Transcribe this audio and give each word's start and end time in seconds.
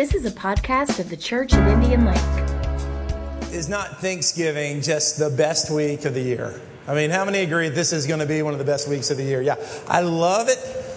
This 0.00 0.14
is 0.14 0.24
a 0.24 0.30
podcast 0.30 0.98
of 0.98 1.10
the 1.10 1.16
Church 1.18 1.52
of 1.52 1.66
Indian 1.66 2.06
Lake. 2.06 3.52
Is 3.52 3.68
not 3.68 4.00
Thanksgiving 4.00 4.80
just 4.80 5.18
the 5.18 5.28
best 5.28 5.70
week 5.70 6.06
of 6.06 6.14
the 6.14 6.22
year? 6.22 6.58
I 6.88 6.94
mean, 6.94 7.10
how 7.10 7.26
many 7.26 7.40
agree 7.40 7.68
this 7.68 7.92
is 7.92 8.06
going 8.06 8.20
to 8.20 8.24
be 8.24 8.40
one 8.40 8.54
of 8.54 8.58
the 8.58 8.64
best 8.64 8.88
weeks 8.88 9.10
of 9.10 9.18
the 9.18 9.24
year? 9.24 9.42
Yeah, 9.42 9.56
I 9.86 10.00
love 10.00 10.48
it. 10.48 10.56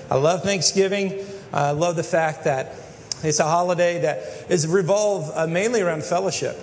I 0.10 0.16
love 0.16 0.44
Thanksgiving. 0.44 1.20
I 1.52 1.72
love 1.72 1.98
the 1.98 2.04
fact 2.04 2.46
that 2.46 2.76
it's 3.24 3.42
a 3.42 3.44
holiday 3.44 4.00
that 4.04 4.20
is 4.50 4.66
revolved 4.68 5.34
uh, 5.36 5.48
mainly 5.48 5.82
around 5.82 6.06
fellowship. 6.06 6.56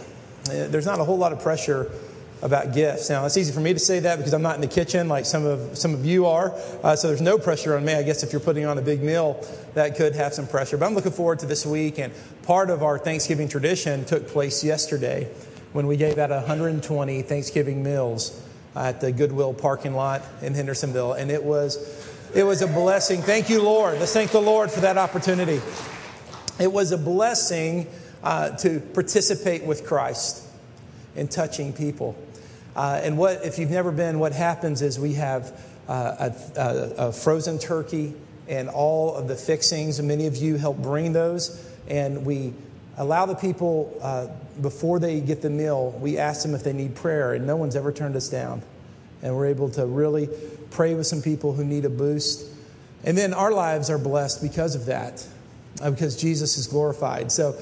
Uh, 0.49 0.67
there's 0.69 0.87
not 0.87 0.99
a 0.99 1.05
whole 1.05 1.19
lot 1.19 1.35
of 1.35 1.43
pressure 1.43 1.93
about 2.43 2.73
gifts. 2.73 3.11
Now, 3.11 3.27
it's 3.27 3.37
easy 3.37 3.53
for 3.53 3.61
me 3.61 3.73
to 3.73 3.79
say 3.79 4.01
that 4.01 4.17
because 4.17 4.33
I'm 4.33 4.43
not 4.43 4.55
in 4.55 4.61
the 4.61 4.67
kitchen 4.67 5.09
like 5.09 5.27
some 5.27 5.45
of 5.45 5.77
some 5.77 5.93
of 5.95 6.05
you 6.07 6.27
are. 6.27 6.55
Uh, 6.83 6.97
so 6.97 7.09
there's 7.09 7.21
no 7.21 7.39
pressure 7.39 7.77
on 7.77 7.85
me. 7.85 7.95
I 7.95 8.03
guess 8.03 8.23
if 8.23 8.33
you're 8.33 8.41
putting 8.41 8.65
on 8.65 8.79
a 8.79 8.83
big 8.83 9.03
meal, 9.03 9.45
that 9.75 9.97
could 9.97 10.15
have 10.15 10.33
some 10.33 10.47
pressure. 10.47 10.77
But 10.77 10.87
I'm 10.87 10.95
looking 10.95 11.13
forward 11.13 11.41
to 11.41 11.47
this 11.47 11.67
week. 11.67 11.99
And 11.99 12.13
part 12.45 12.71
of 12.71 12.83
our 12.83 12.99
Thanksgiving 12.99 13.49
tradition 13.49 14.05
took 14.05 14.29
place 14.29 14.65
yesterday 14.65 15.31
when 15.73 15.87
we 15.87 15.97
gave 15.97 16.19
out 16.19 16.31
120 16.31 17.23
Thanksgiving 17.23 17.83
meals 17.83 18.43
at 18.75 19.01
the 19.01 19.13
Goodwill 19.13 19.55
parking 19.55 19.95
lot 19.95 20.23
in 20.43 20.55
Hendersonville, 20.55 21.15
and 21.15 21.31
it 21.31 21.43
was 21.43 22.09
it 22.35 22.45
was 22.45 22.63
a 22.63 22.67
blessing. 22.67 23.23
Thank 23.23 23.51
you, 23.51 23.63
Lord. 23.63 23.99
Let's 23.99 24.13
thank 24.13 24.31
the 24.31 24.41
Lord 24.41 24.71
for 24.71 24.81
that 24.81 24.97
opportunity. 24.97 25.61
It 26.59 26.71
was 26.73 26.93
a 26.93 26.99
blessing 26.99 27.89
uh, 28.23 28.51
to 28.59 28.81
participate 28.81 29.65
with 29.65 29.85
Christ 29.85 30.47
in 31.17 31.27
touching 31.27 31.73
people. 31.73 32.17
Uh, 32.81 32.99
and 33.05 33.19
what, 33.19 33.45
if 33.45 33.59
you've 33.59 33.71
never 33.71 33.93
been, 33.93 34.19
what 34.19 34.33
happens 34.33 34.81
is 34.81 34.99
we 34.99 35.13
have 35.13 35.53
uh, 35.87 36.31
a, 36.57 36.59
a, 36.59 37.09
a, 37.09 37.13
frozen 37.13 37.59
turkey 37.59 38.15
and 38.49 38.71
all 38.71 39.15
of 39.15 39.29
the 39.29 39.37
fixings. 39.37 39.99
And 39.99 40.09
many 40.09 40.27
of 40.27 40.35
you 40.39 40.57
help 40.57 40.79
bring 40.79 41.13
those. 41.13 41.63
And 41.89 42.25
we 42.25 42.55
allow 42.97 43.27
the 43.27 43.35
people, 43.35 43.95
uh, 44.01 44.29
before 44.63 44.99
they 44.99 45.21
get 45.21 45.43
the 45.43 45.51
meal, 45.51 45.91
we 46.01 46.17
ask 46.17 46.41
them 46.41 46.55
if 46.55 46.65
they 46.65 46.73
need 46.73 46.95
prayer. 46.95 47.35
And 47.35 47.47
no 47.47 47.55
one's 47.55 47.77
ever 47.77 47.93
turned 47.93 48.17
us 48.17 48.31
down. 48.31 48.63
And 49.21 49.37
we're 49.37 49.49
able 49.49 49.69
to 49.73 49.85
really 49.85 50.31
pray 50.71 50.95
with 50.95 51.07
some 51.07 51.21
people 51.21 51.53
who 51.53 51.67
need 51.67 51.85
a 51.85 51.91
boost. 51.91 52.47
And 53.05 53.15
then 53.15 53.35
our 53.35 53.53
lives 53.53 53.91
are 53.91 53.99
blessed 53.99 54.41
because 54.41 54.75
of 54.75 54.87
that, 54.87 55.27
uh, 55.83 55.91
because 55.91 56.17
Jesus 56.17 56.57
is 56.57 56.67
glorified. 56.67 57.31
So 57.31 57.61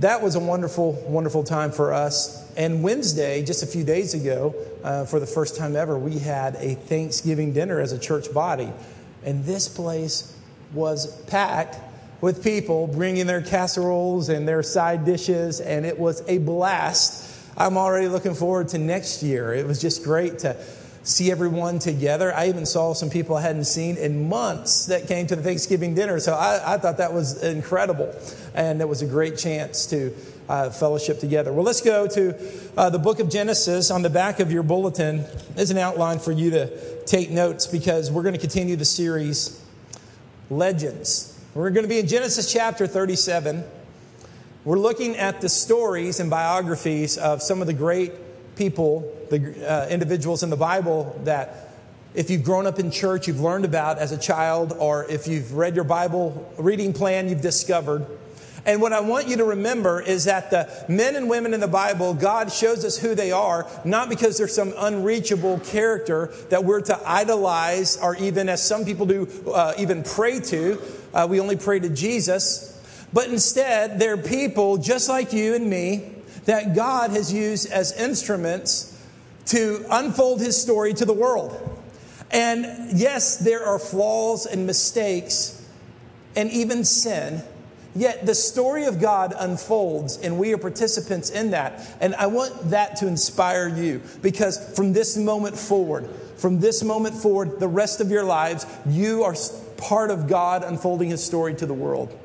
that 0.00 0.22
was 0.22 0.34
a 0.34 0.40
wonderful, 0.40 0.92
wonderful 1.08 1.42
time 1.42 1.72
for 1.72 1.92
us. 1.92 2.52
And 2.56 2.82
Wednesday, 2.82 3.42
just 3.42 3.62
a 3.62 3.66
few 3.66 3.84
days 3.84 4.14
ago, 4.14 4.54
uh, 4.84 5.04
for 5.06 5.20
the 5.20 5.26
first 5.26 5.56
time 5.56 5.74
ever, 5.74 5.98
we 5.98 6.18
had 6.18 6.56
a 6.56 6.74
Thanksgiving 6.74 7.52
dinner 7.52 7.80
as 7.80 7.92
a 7.92 7.98
church 7.98 8.32
body. 8.32 8.72
And 9.24 9.44
this 9.44 9.68
place 9.68 10.36
was 10.74 11.20
packed 11.22 11.78
with 12.20 12.42
people 12.42 12.86
bringing 12.86 13.26
their 13.26 13.42
casseroles 13.42 14.28
and 14.28 14.46
their 14.46 14.62
side 14.62 15.04
dishes, 15.04 15.60
and 15.60 15.84
it 15.84 15.98
was 15.98 16.22
a 16.28 16.38
blast. 16.38 17.32
I'm 17.56 17.76
already 17.76 18.08
looking 18.08 18.34
forward 18.34 18.68
to 18.68 18.78
next 18.78 19.22
year. 19.22 19.54
It 19.54 19.66
was 19.66 19.80
just 19.80 20.04
great 20.04 20.40
to 20.40 20.56
see 21.06 21.30
everyone 21.30 21.78
together. 21.78 22.34
I 22.34 22.48
even 22.48 22.66
saw 22.66 22.92
some 22.92 23.10
people 23.10 23.36
I 23.36 23.42
hadn't 23.42 23.66
seen 23.66 23.96
in 23.96 24.28
months 24.28 24.86
that 24.86 25.06
came 25.06 25.28
to 25.28 25.36
the 25.36 25.42
Thanksgiving 25.42 25.94
dinner. 25.94 26.18
So 26.18 26.34
I, 26.34 26.74
I 26.74 26.78
thought 26.78 26.98
that 26.98 27.12
was 27.12 27.44
incredible. 27.44 28.12
And 28.54 28.80
it 28.80 28.88
was 28.88 29.02
a 29.02 29.06
great 29.06 29.38
chance 29.38 29.86
to 29.86 30.12
uh, 30.48 30.70
fellowship 30.70 31.20
together. 31.20 31.52
Well, 31.52 31.62
let's 31.62 31.80
go 31.80 32.08
to 32.08 32.34
uh, 32.76 32.90
the 32.90 32.98
book 32.98 33.20
of 33.20 33.28
Genesis. 33.28 33.92
On 33.92 34.02
the 34.02 34.10
back 34.10 34.40
of 34.40 34.50
your 34.50 34.64
bulletin 34.64 35.24
is 35.56 35.70
an 35.70 35.78
outline 35.78 36.18
for 36.18 36.32
you 36.32 36.50
to 36.50 37.04
take 37.04 37.30
notes 37.30 37.68
because 37.68 38.10
we're 38.10 38.22
going 38.22 38.34
to 38.34 38.40
continue 38.40 38.74
the 38.74 38.84
series 38.84 39.62
Legends. 40.50 41.40
We're 41.54 41.70
going 41.70 41.84
to 41.84 41.88
be 41.88 42.00
in 42.00 42.08
Genesis 42.08 42.52
chapter 42.52 42.88
37. 42.88 43.62
We're 44.64 44.78
looking 44.78 45.16
at 45.16 45.40
the 45.40 45.48
stories 45.48 46.18
and 46.18 46.30
biographies 46.30 47.16
of 47.16 47.42
some 47.42 47.60
of 47.60 47.68
the 47.68 47.72
great 47.72 48.12
people, 48.56 49.12
the 49.30 49.70
uh, 49.70 49.88
individuals 49.88 50.42
in 50.42 50.50
the 50.50 50.56
Bible 50.56 51.18
that 51.24 51.66
if 52.14 52.30
you've 52.30 52.44
grown 52.44 52.66
up 52.66 52.78
in 52.78 52.90
church, 52.90 53.28
you've 53.28 53.40
learned 53.40 53.66
about 53.66 53.98
as 53.98 54.10
a 54.10 54.18
child, 54.18 54.72
or 54.78 55.04
if 55.04 55.28
you've 55.28 55.52
read 55.52 55.74
your 55.74 55.84
Bible 55.84 56.50
reading 56.58 56.94
plan, 56.94 57.28
you've 57.28 57.42
discovered. 57.42 58.06
And 58.64 58.80
what 58.80 58.92
I 58.92 59.00
want 59.00 59.28
you 59.28 59.36
to 59.36 59.44
remember 59.44 60.00
is 60.00 60.24
that 60.24 60.50
the 60.50 60.68
men 60.88 61.14
and 61.14 61.28
women 61.28 61.54
in 61.54 61.60
the 61.60 61.68
Bible, 61.68 62.14
God 62.14 62.50
shows 62.50 62.84
us 62.84 62.98
who 62.98 63.14
they 63.14 63.30
are, 63.30 63.68
not 63.84 64.08
because 64.08 64.38
they're 64.38 64.48
some 64.48 64.72
unreachable 64.76 65.60
character 65.60 66.32
that 66.48 66.64
we're 66.64 66.80
to 66.80 67.00
idolize, 67.08 67.98
or 68.02 68.16
even 68.16 68.48
as 68.48 68.66
some 68.66 68.84
people 68.84 69.06
do, 69.06 69.28
uh, 69.52 69.74
even 69.78 70.02
pray 70.02 70.40
to. 70.40 70.82
Uh, 71.14 71.26
we 71.30 71.38
only 71.38 71.56
pray 71.56 71.78
to 71.78 71.90
Jesus. 71.90 72.72
But 73.12 73.28
instead, 73.28 74.00
they're 74.00 74.16
people 74.16 74.78
just 74.78 75.08
like 75.08 75.32
you 75.32 75.54
and 75.54 75.70
me 75.70 76.15
that 76.46 76.74
God 76.74 77.10
has 77.10 77.32
used 77.32 77.70
as 77.70 77.92
instruments 77.92 78.92
to 79.46 79.84
unfold 79.90 80.40
his 80.40 80.60
story 80.60 80.94
to 80.94 81.04
the 81.04 81.12
world. 81.12 81.76
And 82.30 82.98
yes, 82.98 83.36
there 83.36 83.64
are 83.64 83.78
flaws 83.78 84.46
and 84.46 84.66
mistakes 84.66 85.64
and 86.34 86.50
even 86.50 86.84
sin. 86.84 87.42
Yet 87.94 88.26
the 88.26 88.34
story 88.34 88.84
of 88.84 89.00
God 89.00 89.34
unfolds, 89.36 90.18
and 90.18 90.38
we 90.38 90.52
are 90.52 90.58
participants 90.58 91.30
in 91.30 91.52
that. 91.52 91.96
And 92.00 92.14
I 92.16 92.26
want 92.26 92.70
that 92.70 92.96
to 92.96 93.06
inspire 93.06 93.68
you 93.68 94.02
because 94.20 94.74
from 94.76 94.92
this 94.92 95.16
moment 95.16 95.56
forward, 95.56 96.08
from 96.36 96.60
this 96.60 96.82
moment 96.82 97.14
forward, 97.14 97.58
the 97.58 97.68
rest 97.68 98.02
of 98.02 98.10
your 98.10 98.24
lives, 98.24 98.66
you 98.84 99.22
are 99.22 99.34
part 99.78 100.10
of 100.10 100.28
God 100.28 100.62
unfolding 100.62 101.08
His 101.08 101.24
story 101.24 101.54
to 101.54 101.64
the 101.64 101.72
world. 101.72 102.16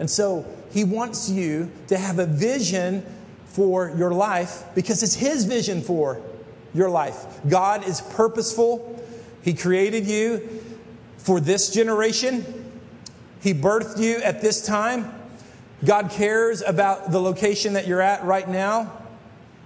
And 0.00 0.10
so 0.10 0.44
He 0.72 0.82
wants 0.82 1.30
you 1.30 1.70
to 1.86 1.96
have 1.96 2.18
a 2.18 2.26
vision 2.26 3.06
for 3.56 3.90
your 3.96 4.10
life 4.10 4.64
because 4.74 5.02
it's 5.02 5.14
His 5.14 5.46
vision 5.46 5.80
for 5.80 6.20
your 6.74 6.90
life. 6.90 7.24
God 7.48 7.88
is 7.88 8.02
purposeful. 8.02 9.02
He 9.40 9.54
created 9.54 10.06
you 10.06 10.46
for 11.16 11.40
this 11.40 11.70
generation. 11.70 12.44
He 13.40 13.54
birthed 13.54 13.98
you 13.98 14.18
at 14.18 14.42
this 14.42 14.66
time. 14.66 15.10
God 15.86 16.10
cares 16.10 16.60
about 16.60 17.10
the 17.10 17.18
location 17.18 17.72
that 17.72 17.86
you're 17.86 18.02
at 18.02 18.24
right 18.24 18.46
now. 18.46 18.92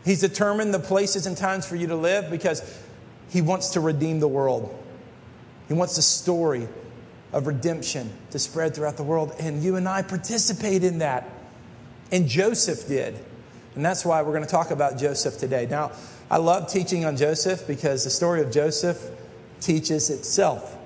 He's 0.05 0.21
determined 0.21 0.73
the 0.73 0.79
places 0.79 1.27
and 1.27 1.37
times 1.37 1.67
for 1.67 1.75
you 1.75 1.89
to 1.89 1.97
live 1.97 2.31
because 2.31 2.63
He 3.31 3.43
wants 3.43 3.71
to 3.71 3.81
redeem 3.81 4.21
the 4.21 4.29
world. 4.29 4.73
He 5.67 5.75
wants 5.75 5.97
the 5.97 6.03
story 6.03 6.69
of 7.33 7.49
redemption 7.49 8.13
to 8.31 8.39
spread 8.39 8.77
throughout 8.77 8.97
the 8.97 9.03
world. 9.03 9.33
And 9.41 9.65
you 9.65 9.75
and 9.75 9.89
I 9.89 10.03
participate 10.03 10.85
in 10.85 10.99
that. 10.99 11.29
And 12.13 12.29
Joseph 12.29 12.87
did. 12.87 13.19
And 13.75 13.85
that's 13.85 14.05
why 14.05 14.23
we're 14.23 14.33
going 14.33 14.45
to 14.45 14.51
talk 14.51 14.71
about 14.71 14.99
Joseph 14.99 15.39
today. 15.39 15.67
Now, 15.71 15.93
I 16.31 16.39
love 16.39 16.69
teaching 16.69 17.05
on 17.05 17.17
Joseph 17.17 17.67
because 17.67 18.05
the 18.05 18.11
story 18.11 18.41
of 18.41 18.51
Joseph 18.51 19.01
teaches 19.61 20.11
itself. 20.11 20.77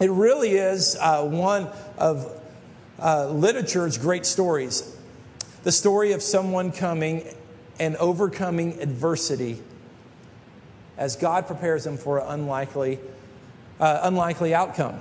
It 0.00 0.10
really 0.10 0.52
is 0.52 0.96
uh, 0.98 1.24
one 1.24 1.68
of 1.98 2.40
uh, 2.98 3.28
literature's 3.28 3.98
great 3.98 4.24
stories. 4.24 4.96
The 5.62 5.72
story 5.72 6.12
of 6.12 6.22
someone 6.22 6.72
coming 6.72 7.24
and 7.78 7.96
overcoming 7.96 8.80
adversity 8.80 9.60
as 10.96 11.16
God 11.16 11.46
prepares 11.46 11.84
them 11.84 11.96
for 11.96 12.18
an 12.18 12.26
unlikely, 12.28 12.98
uh, 13.78 14.00
unlikely 14.02 14.54
outcome. 14.54 15.00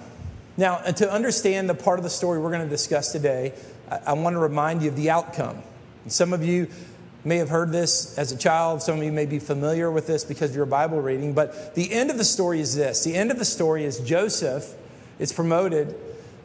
Now, 0.58 0.78
to 0.78 1.12
understand 1.12 1.70
the 1.70 1.76
part 1.76 2.00
of 2.00 2.04
the 2.04 2.10
story 2.10 2.40
we're 2.40 2.52
going 2.52 2.64
to 2.64 2.70
discuss 2.70 3.12
today, 3.12 3.54
I, 3.90 4.00
I 4.08 4.14
want 4.14 4.34
to 4.34 4.40
remind 4.40 4.82
you 4.82 4.90
of 4.90 4.96
the 4.96 5.10
outcome. 5.10 5.62
Some 6.10 6.34
of 6.34 6.44
you 6.44 6.68
may 7.24 7.38
have 7.38 7.50
heard 7.50 7.72
this 7.72 8.18
as 8.18 8.32
a 8.32 8.38
child. 8.38 8.82
Some 8.82 8.98
of 8.98 9.04
you 9.04 9.12
may 9.12 9.26
be 9.26 9.40
familiar 9.40 9.92
with 9.92 10.08
this 10.08 10.24
because 10.24 10.52
of 10.52 10.56
your 10.56 10.66
Bible 10.66 11.02
reading. 11.02 11.34
But 11.34 11.76
the 11.76 11.92
end 11.92 12.10
of 12.10 12.18
the 12.18 12.24
story 12.24 12.60
is 12.60 12.76
this 12.76 13.04
the 13.04 13.16
end 13.16 13.32
of 13.32 13.38
the 13.38 13.46
story 13.46 13.84
is 13.84 14.00
Joseph 14.00 14.74
is 15.20 15.34
promoted 15.34 15.96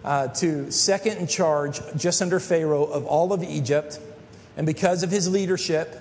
uh, 0.04 0.28
to 0.28 0.70
second 0.70 1.18
in 1.18 1.26
charge, 1.26 1.80
just 1.96 2.20
under 2.20 2.38
Pharaoh, 2.38 2.84
of 2.84 3.06
all 3.06 3.32
of 3.32 3.42
Egypt. 3.42 3.98
And 4.56 4.66
because 4.66 5.02
of 5.02 5.10
his 5.10 5.28
leadership, 5.28 6.00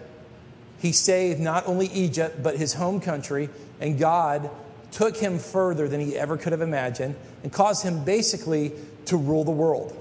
he 0.79 0.91
saved 0.91 1.39
not 1.39 1.65
only 1.67 1.87
Egypt, 1.87 2.43
but 2.43 2.57
his 2.57 2.73
home 2.73 2.99
country. 2.99 3.49
And 3.79 3.97
God 3.97 4.49
took 4.91 5.17
him 5.17 5.39
further 5.39 5.87
than 5.87 6.01
he 6.01 6.17
ever 6.17 6.37
could 6.37 6.51
have 6.51 6.61
imagined 6.61 7.15
and 7.41 7.51
caused 7.51 7.83
him 7.83 8.03
basically 8.03 8.73
to 9.05 9.17
rule 9.17 9.43
the 9.43 9.51
world. 9.51 9.97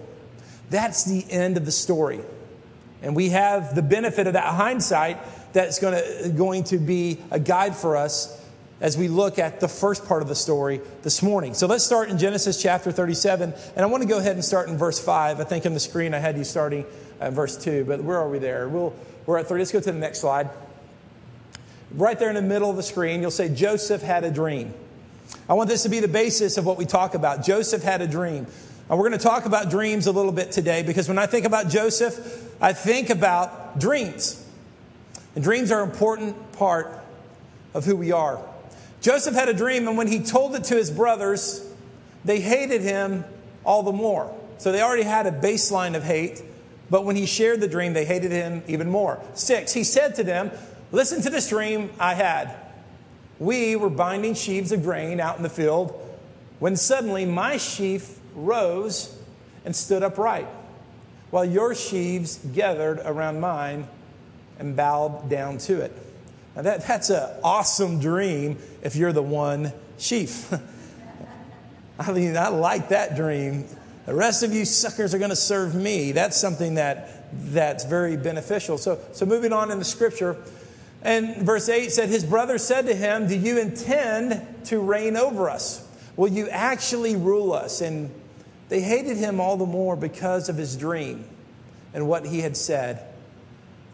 That's 0.71 1.05
the 1.05 1.25
end 1.31 1.57
of 1.57 1.65
the 1.65 1.73
story. 1.73 2.21
And 3.03 3.17
we 3.17 3.31
have 3.31 3.75
the 3.75 3.83
benefit 3.83 4.27
of 4.27 4.35
that 4.35 4.55
hindsight 4.55 5.19
that's 5.53 5.79
going 5.79 5.95
to, 5.95 6.29
going 6.31 6.65
to 6.65 6.79
be 6.79 7.19
a 7.31 7.41
guide 7.41 7.75
for 7.75 7.97
us 7.97 8.39
as 8.81 8.99
we 8.99 9.07
look 9.07 9.39
at 9.39 9.61
the 9.61 9.69
first 9.69 10.07
part 10.07 10.23
of 10.23 10.29
the 10.29 10.35
story 10.35 10.81
this 11.03 11.23
morning. 11.23 11.55
So 11.55 11.67
let's 11.67 11.85
start 11.85 12.11
in 12.11 12.19
Genesis 12.19 12.61
chapter 12.61 12.91
37. 12.91 13.55
And 13.77 13.85
I 13.85 13.87
want 13.87 14.03
to 14.03 14.09
go 14.09 14.19
ahead 14.19 14.35
and 14.35 14.45
start 14.45 14.69
in 14.69 14.77
verse 14.77 14.99
5. 14.99 15.41
I 15.41 15.45
think 15.45 15.67
on 15.67 15.75
the 15.75 15.81
screen 15.81 16.15
I 16.15 16.19
had 16.19 16.37
you 16.37 16.45
starting 16.45 16.85
at 17.21 17.33
verse 17.33 17.57
2, 17.57 17.85
but 17.85 18.03
where 18.03 18.19
are 18.19 18.29
we 18.29 18.41
there? 18.41 18.69
We'll, 18.69 18.95
we're 19.25 19.39
at 19.39 19.47
30. 19.47 19.61
Let's 19.61 19.73
go 19.73 19.81
to 19.81 19.93
the 19.93 19.99
next 19.99 20.21
slide. 20.21 20.51
Right 21.93 22.19
there 22.19 22.29
in 22.29 22.35
the 22.35 22.43
middle 22.43 22.71
of 22.71 22.77
the 22.77 22.83
screen, 22.83 23.21
you'll 23.21 23.31
say, 23.31 23.49
Joseph 23.49 24.03
had 24.03 24.25
a 24.25 24.31
dream. 24.31 24.75
I 25.49 25.55
want 25.55 25.69
this 25.69 25.85
to 25.85 25.89
be 25.89 26.01
the 26.01 26.09
basis 26.09 26.59
of 26.59 26.67
what 26.67 26.77
we 26.77 26.85
talk 26.85 27.15
about. 27.15 27.45
Joseph 27.45 27.83
had 27.83 28.01
a 28.01 28.07
dream. 28.07 28.47
And 28.93 28.99
we're 28.99 29.09
going 29.09 29.19
to 29.19 29.25
talk 29.25 29.47
about 29.47 29.71
dreams 29.71 30.07
a 30.07 30.13
little 30.13 30.33
bit 30.33 30.53
today 30.53 30.83
because 30.83 31.09
when 31.09 31.17
I 31.17 31.25
think 31.25 31.47
about 31.47 31.71
Joseph, 31.71 32.47
I 32.61 32.75
think 32.75 33.09
about 33.09 33.79
dreams. 33.81 34.47
And 35.35 35.43
dreams 35.43 35.71
are 35.71 35.83
an 35.83 35.89
important 35.89 36.53
part 36.53 37.01
of 37.73 37.87
who 37.87 37.97
we 37.97 38.13
are. 38.13 38.39
Joseph 39.01 39.35
had 39.35 39.49
a 39.49 39.55
dream, 39.55 39.89
and 39.89 39.97
when 39.97 40.09
he 40.09 40.19
told 40.19 40.55
it 40.57 40.65
to 40.65 40.75
his 40.75 40.91
brothers, 40.91 41.67
they 42.27 42.39
hated 42.39 42.83
him 42.83 43.25
all 43.65 43.83
the 43.83 43.93
more. 43.93 44.31
So 44.59 44.73
they 44.73 44.83
already 44.83 45.05
had 45.05 45.27
a 45.27 45.33
baseline 45.33 45.97
of 45.97 46.05
hate, 46.05 46.43
but 46.91 47.07
when 47.07 47.17
he 47.17 47.25
shared 47.25 47.63
the 47.63 47.69
dream, 47.69 47.95
they 47.95 48.05
hated 48.05 48.31
him 48.31 48.63
even 48.67 48.91
more. 48.91 49.19
Six, 49.33 49.73
he 49.73 49.85
said 49.85 50.17
to 50.17 50.23
them, 50.23 50.51
Listen 50.93 51.23
to 51.23 51.31
this 51.31 51.49
dream 51.49 51.89
I 51.99 52.13
had. 52.13 52.55
We 53.39 53.75
were 53.75 53.89
binding 53.89 54.35
sheaves 54.35 54.71
of 54.71 54.83
grain 54.83 55.19
out 55.19 55.39
in 55.39 55.43
the 55.43 55.49
field 55.49 55.99
when 56.59 56.77
suddenly 56.77 57.25
my 57.25 57.57
sheaf 57.57 58.19
rose 58.35 59.17
and 59.65 59.75
stood 59.75 60.03
upright, 60.03 60.49
while 61.31 61.45
your 61.45 61.75
sheaves 61.75 62.39
gathered 62.53 62.99
around 63.05 63.41
mine 63.41 63.87
and 64.59 64.77
bowed 64.77 65.29
down 65.29 65.59
to 65.59 65.81
it. 65.81 65.93
Now, 66.55 66.63
that, 66.63 66.87
that's 66.87 67.11
an 67.11 67.31
awesome 67.43 68.01
dream 68.01 68.59
if 68.83 68.97
you're 68.97 69.13
the 69.13 69.23
one 69.23 69.73
sheaf. 69.99 70.53
I 71.99 72.13
mean, 72.13 72.37
I 72.37 72.49
like 72.49 72.89
that 72.89 73.17
dream. 73.17 73.65
The 74.07 74.15
rest 74.15 74.43
of 74.43 74.53
you 74.53 74.65
suckers 74.65 75.15
are 75.15 75.19
going 75.19 75.31
to 75.31 75.37
serve 75.37 75.75
me. 75.75 76.13
That's 76.13 76.37
something 76.37 76.75
that, 76.75 77.33
that's 77.33 77.85
very 77.85 78.17
beneficial. 78.17 78.77
So, 78.77 78.99
so 79.13 79.25
moving 79.25 79.53
on 79.53 79.71
in 79.71 79.79
the 79.79 79.85
scripture, 79.85 80.37
and 81.03 81.37
verse 81.37 81.69
8 81.69 81.91
said, 81.91 82.09
His 82.09 82.25
brother 82.25 82.59
said 82.59 82.87
to 82.87 82.95
him, 82.95 83.29
Do 83.29 83.37
you 83.37 83.59
intend 83.59 84.67
to 84.67 84.81
reign 84.81 85.17
over 85.17 85.49
us? 85.49 85.87
Will 86.17 86.29
you 86.29 86.49
actually 86.49 87.17
rule 87.17 87.53
us? 87.53 87.81
And 87.81 88.11
they 88.73 88.81
hated 88.81 89.19
him 89.19 89.39
all 89.39 89.59
the 89.59 89.67
more 89.67 89.97
because 89.97 90.49
of 90.49 90.57
his 90.57 90.79
dream 90.79 91.27
and 91.93 92.09
what 92.09 92.25
he 92.25 92.41
had 92.41 92.57
said. 92.57 93.05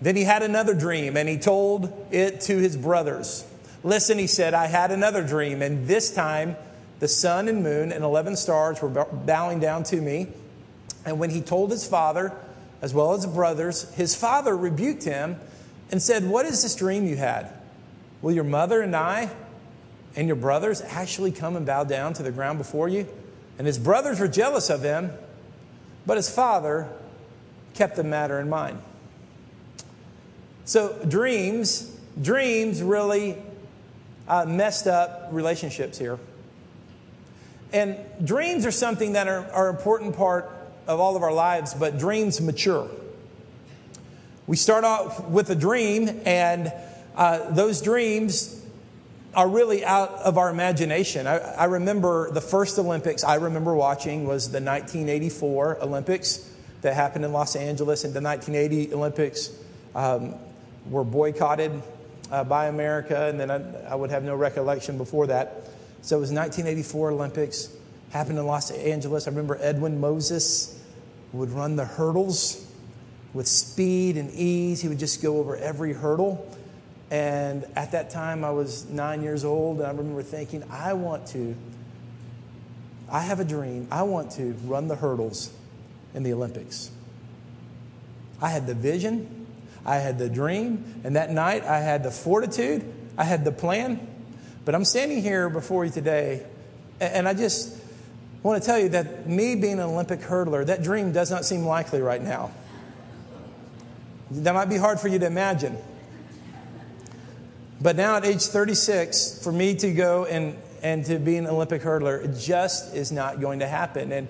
Then 0.01 0.15
he 0.15 0.23
had 0.23 0.45
another 0.45 0.73
dream, 0.73 1.17
and 1.17 1.29
he 1.29 1.37
told 1.37 1.93
it 2.13 2.43
to 2.43 2.59
his 2.59 2.77
brothers. 2.77 3.45
Listen, 3.83 4.19
he 4.19 4.29
said, 4.29 4.55
I 4.55 4.67
had 4.67 4.93
another 4.93 5.27
dream, 5.27 5.63
and 5.63 5.89
this 5.89 6.15
time 6.15 6.55
the 7.01 7.09
sun 7.09 7.49
and 7.49 7.65
moon 7.65 7.91
and 7.91 8.05
11 8.05 8.37
stars 8.37 8.81
were 8.81 8.89
bowing 8.89 9.59
down 9.59 9.83
to 9.83 10.01
me. 10.01 10.29
And 11.05 11.19
when 11.19 11.31
he 11.31 11.41
told 11.41 11.73
his 11.73 11.85
father, 11.85 12.33
as 12.81 12.95
well 12.95 13.15
as 13.15 13.23
the 13.23 13.33
brothers, 13.33 13.93
his 13.95 14.15
father 14.15 14.57
rebuked 14.57 15.03
him 15.03 15.41
and 15.91 16.01
said, 16.01 16.25
What 16.25 16.47
is 16.47 16.63
this 16.63 16.77
dream 16.77 17.05
you 17.05 17.17
had? 17.17 17.53
Will 18.23 18.31
your 18.31 18.45
mother 18.45 18.81
and 18.81 18.95
I 18.95 19.29
and 20.15 20.29
your 20.29 20.37
brothers 20.37 20.83
actually 20.83 21.33
come 21.33 21.57
and 21.57 21.67
bow 21.67 21.83
down 21.83 22.13
to 22.13 22.23
the 22.23 22.31
ground 22.31 22.59
before 22.59 22.89
you? 22.89 23.09
And 23.59 23.67
his 23.67 23.79
brothers 23.79 24.21
were 24.21 24.29
jealous 24.29 24.71
of 24.71 24.83
him, 24.83 25.11
but 26.07 26.17
his 26.17 26.31
father 26.31 26.89
kept 27.75 27.97
the 27.97 28.05
matter 28.05 28.39
in 28.41 28.49
mind. 28.49 28.81
So, 30.65 30.99
dreams, 31.07 31.95
dreams 32.21 32.83
really 32.83 33.37
uh, 34.29 34.45
messed 34.45 34.87
up 34.87 35.29
relationships 35.33 35.99
here. 35.99 36.19
And 37.73 37.99
dreams 38.25 38.65
are 38.65 38.71
something 38.71 39.13
that 39.13 39.29
are, 39.29 39.51
are 39.53 39.71
an 39.71 39.77
important 39.77 40.17
part 40.17 40.51
of 40.87 41.01
all 41.01 41.17
of 41.17 41.23
our 41.23 41.33
lives, 41.33 41.75
but 41.75 41.99
dreams 41.99 42.41
mature. 42.41 42.89
We 44.47 44.57
start 44.57 44.85
off 44.85 45.27
with 45.29 45.51
a 45.51 45.55
dream, 45.55 46.23
and 46.25 46.73
uh, 47.17 47.51
those 47.51 47.83
dreams 47.83 48.58
are 49.39 49.49
really 49.49 49.85
out 49.85 50.11
of 50.25 50.37
our 50.37 50.51
imagination. 50.51 51.29
I, 51.29 51.39
I, 51.39 51.65
remember 51.67 52.29
the 52.33 52.41
first 52.41 52.77
Olympics 52.77 53.23
I 53.23 53.37
remember 53.37 53.73
watching 53.73 54.27
was 54.27 54.51
the 54.51 54.61
1984 54.61 55.85
Olympics 55.85 56.53
that 56.81 56.95
happened 56.95 57.25
in 57.25 57.33
Los 57.33 57.55
Angeles, 57.55 58.03
and 58.03 58.13
the 58.13 58.21
1980 58.21 58.93
Olympics 58.95 59.53
um, 59.95 60.35
were 60.91 61.05
boycotted 61.05 61.71
uh, 62.33 62.43
by 62.43 62.67
America, 62.67 63.29
and 63.29 63.39
then 63.39 63.49
I, 63.49 63.93
I 63.93 63.95
would 63.95 64.11
have 64.11 64.25
no 64.25 64.35
recollection 64.35 64.99
before 64.99 65.29
that. 65.29 65.69
So 66.03 66.17
it 66.17 66.21
was 66.21 66.33
1984 66.33 67.13
Olympics, 67.13 67.73
happened 68.11 68.41
in 68.41 68.45
Los 68.45 68.73
Angeles. 68.73 69.29
I 69.29 69.31
remember 69.31 69.57
Edwin 69.61 70.01
Moses 70.01 70.83
would 71.33 71.51
run 71.51 71.77
the 71.77 71.85
hurdles 71.85 72.67
with 73.35 73.47
speed 73.47 74.17
and 74.17 74.33
ease. 74.33 74.83
He 74.83 74.89
would 74.89 74.99
just 74.99 75.23
go 75.23 75.37
over 75.37 75.57
every 75.57 75.93
hurdle. 75.93 76.45
And 77.11 77.65
at 77.75 77.93
that 77.93 78.11
time, 78.11 78.45
I 78.45 78.51
was 78.51 78.89
nine 78.89 79.23
years 79.23 79.45
old, 79.45 79.79
and 79.79 79.87
I 79.87 79.91
remember 79.91 80.23
thinking, 80.23 80.63
I 80.71 80.93
want 80.93 81.27
to, 81.29 81.55
I 83.11 83.21
have 83.21 83.41
a 83.41 83.45
dream. 83.45 83.89
I 83.91 84.03
want 84.03 84.33
to 84.33 84.53
run 84.65 84.89
the 84.89 84.97
hurdles 84.97 85.51
in 86.15 86.23
the 86.23 86.35
Olympics. 86.35 86.91
I 88.41 88.51
had 88.51 88.67
the 88.67 88.75
vision, 88.75 89.47
I 89.85 89.97
had 89.97 90.19
the 90.19 90.29
dream, 90.29 91.01
and 91.03 91.17
that 91.17 91.31
night 91.31 91.65
I 91.65 91.81
had 91.81 92.03
the 92.03 92.11
fortitude, 92.11 92.85
I 93.17 93.25
had 93.25 93.45
the 93.45 93.53
plan. 93.53 94.07
But 94.65 94.75
I'm 94.75 94.85
standing 94.85 95.23
here 95.23 95.49
before 95.49 95.87
you 95.87 95.91
today, 95.91 96.45
and 97.01 97.27
I 97.27 97.33
just 97.33 97.75
want 98.43 98.63
to 98.63 98.67
tell 98.67 98.79
you 98.79 98.91
that 98.91 99.27
me 99.27 99.57
being 99.57 99.75
an 99.75 99.81
Olympic 99.81 100.21
hurdler, 100.21 100.67
that 100.67 100.83
dream 100.83 101.13
does 101.13 101.31
not 101.31 101.47
seem 101.47 101.65
likely 101.65 102.03
right 102.03 102.23
now. 102.23 102.51
That 104.31 104.53
might 104.55 104.69
be 104.69 104.77
hard 104.77 105.01
for 105.01 105.09
you 105.09 105.19
to 105.19 105.27
imagine. 105.27 105.77
But 107.81 107.97
now 107.97 108.17
at 108.17 108.25
age 108.25 108.43
36, 108.43 109.43
for 109.43 109.53
me 109.53 109.75
to 109.77 109.93
go 109.93 110.25
and, 110.25 110.57
and 110.83 111.05
to 111.07 111.19
be 111.19 111.37
an 111.37 111.47
Olympic 111.47 111.83
hurdler, 111.83 112.25
it 112.25 112.39
just 112.39 112.95
is 112.95 113.13
not 113.13 113.41
going 113.41 113.61
to 113.61 113.69
happen. 113.69 114.11
And 114.13 114.27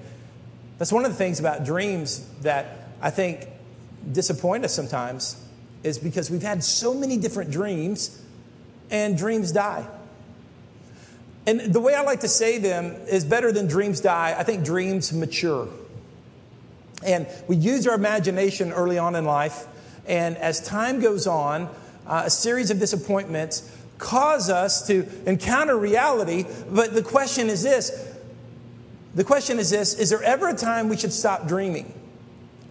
that's 0.76 0.92
one 0.92 1.04
of 1.04 1.10
the 1.10 1.16
things 1.16 1.40
about 1.40 1.64
dreams 1.64 2.26
that 2.42 2.88
I 3.00 3.10
think 3.10 3.48
disappoint 4.12 4.64
us 4.64 4.74
sometimes 4.74 5.42
is 5.82 5.98
because 5.98 6.30
we've 6.30 6.42
had 6.42 6.62
so 6.62 6.92
many 6.92 7.16
different 7.16 7.50
dreams 7.50 8.20
and 8.90 9.16
dreams 9.16 9.52
die. 9.52 9.86
And 11.46 11.60
the 11.72 11.80
way 11.80 11.94
I 11.94 12.02
like 12.02 12.20
to 12.20 12.28
say 12.28 12.58
them 12.58 12.94
is 13.08 13.24
better 13.24 13.52
than 13.52 13.66
dreams 13.66 14.00
die. 14.00 14.34
I 14.36 14.42
think 14.42 14.64
dreams 14.64 15.12
mature. 15.12 15.68
And 17.04 17.26
we 17.46 17.56
use 17.56 17.86
our 17.86 17.94
imagination 17.94 18.72
early 18.72 18.98
on 18.98 19.14
in 19.14 19.24
life. 19.24 19.66
And 20.06 20.36
as 20.36 20.60
time 20.60 21.00
goes 21.00 21.26
on, 21.26 21.70
uh, 22.08 22.22
a 22.26 22.31
series 22.31 22.70
of 22.70 22.78
disappointments 22.78 23.70
cause 23.99 24.49
us 24.49 24.87
to 24.87 25.06
encounter 25.26 25.76
reality. 25.76 26.44
But 26.70 26.94
the 26.94 27.02
question 27.02 27.49
is 27.49 27.62
this 27.62 28.16
the 29.14 29.25
question 29.25 29.58
is 29.58 29.70
this 29.70 29.94
Is 29.94 30.10
there 30.10 30.22
ever 30.22 30.49
a 30.49 30.55
time 30.55 30.88
we 30.88 30.96
should 30.96 31.12
stop 31.12 31.46
dreaming? 31.46 31.93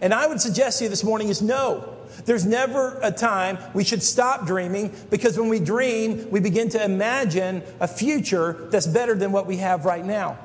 And 0.00 0.14
I 0.14 0.26
would 0.26 0.40
suggest 0.40 0.78
to 0.78 0.84
you 0.84 0.90
this 0.90 1.04
morning 1.04 1.28
is 1.28 1.42
no. 1.42 1.94
There's 2.24 2.46
never 2.46 2.98
a 3.02 3.12
time 3.12 3.58
we 3.74 3.84
should 3.84 4.02
stop 4.02 4.46
dreaming 4.46 4.94
because 5.10 5.38
when 5.38 5.48
we 5.48 5.60
dream, 5.60 6.30
we 6.30 6.40
begin 6.40 6.68
to 6.70 6.82
imagine 6.82 7.62
a 7.80 7.88
future 7.88 8.68
that's 8.70 8.86
better 8.86 9.14
than 9.14 9.32
what 9.32 9.46
we 9.46 9.58
have 9.58 9.84
right 9.84 10.04
now. 10.04 10.38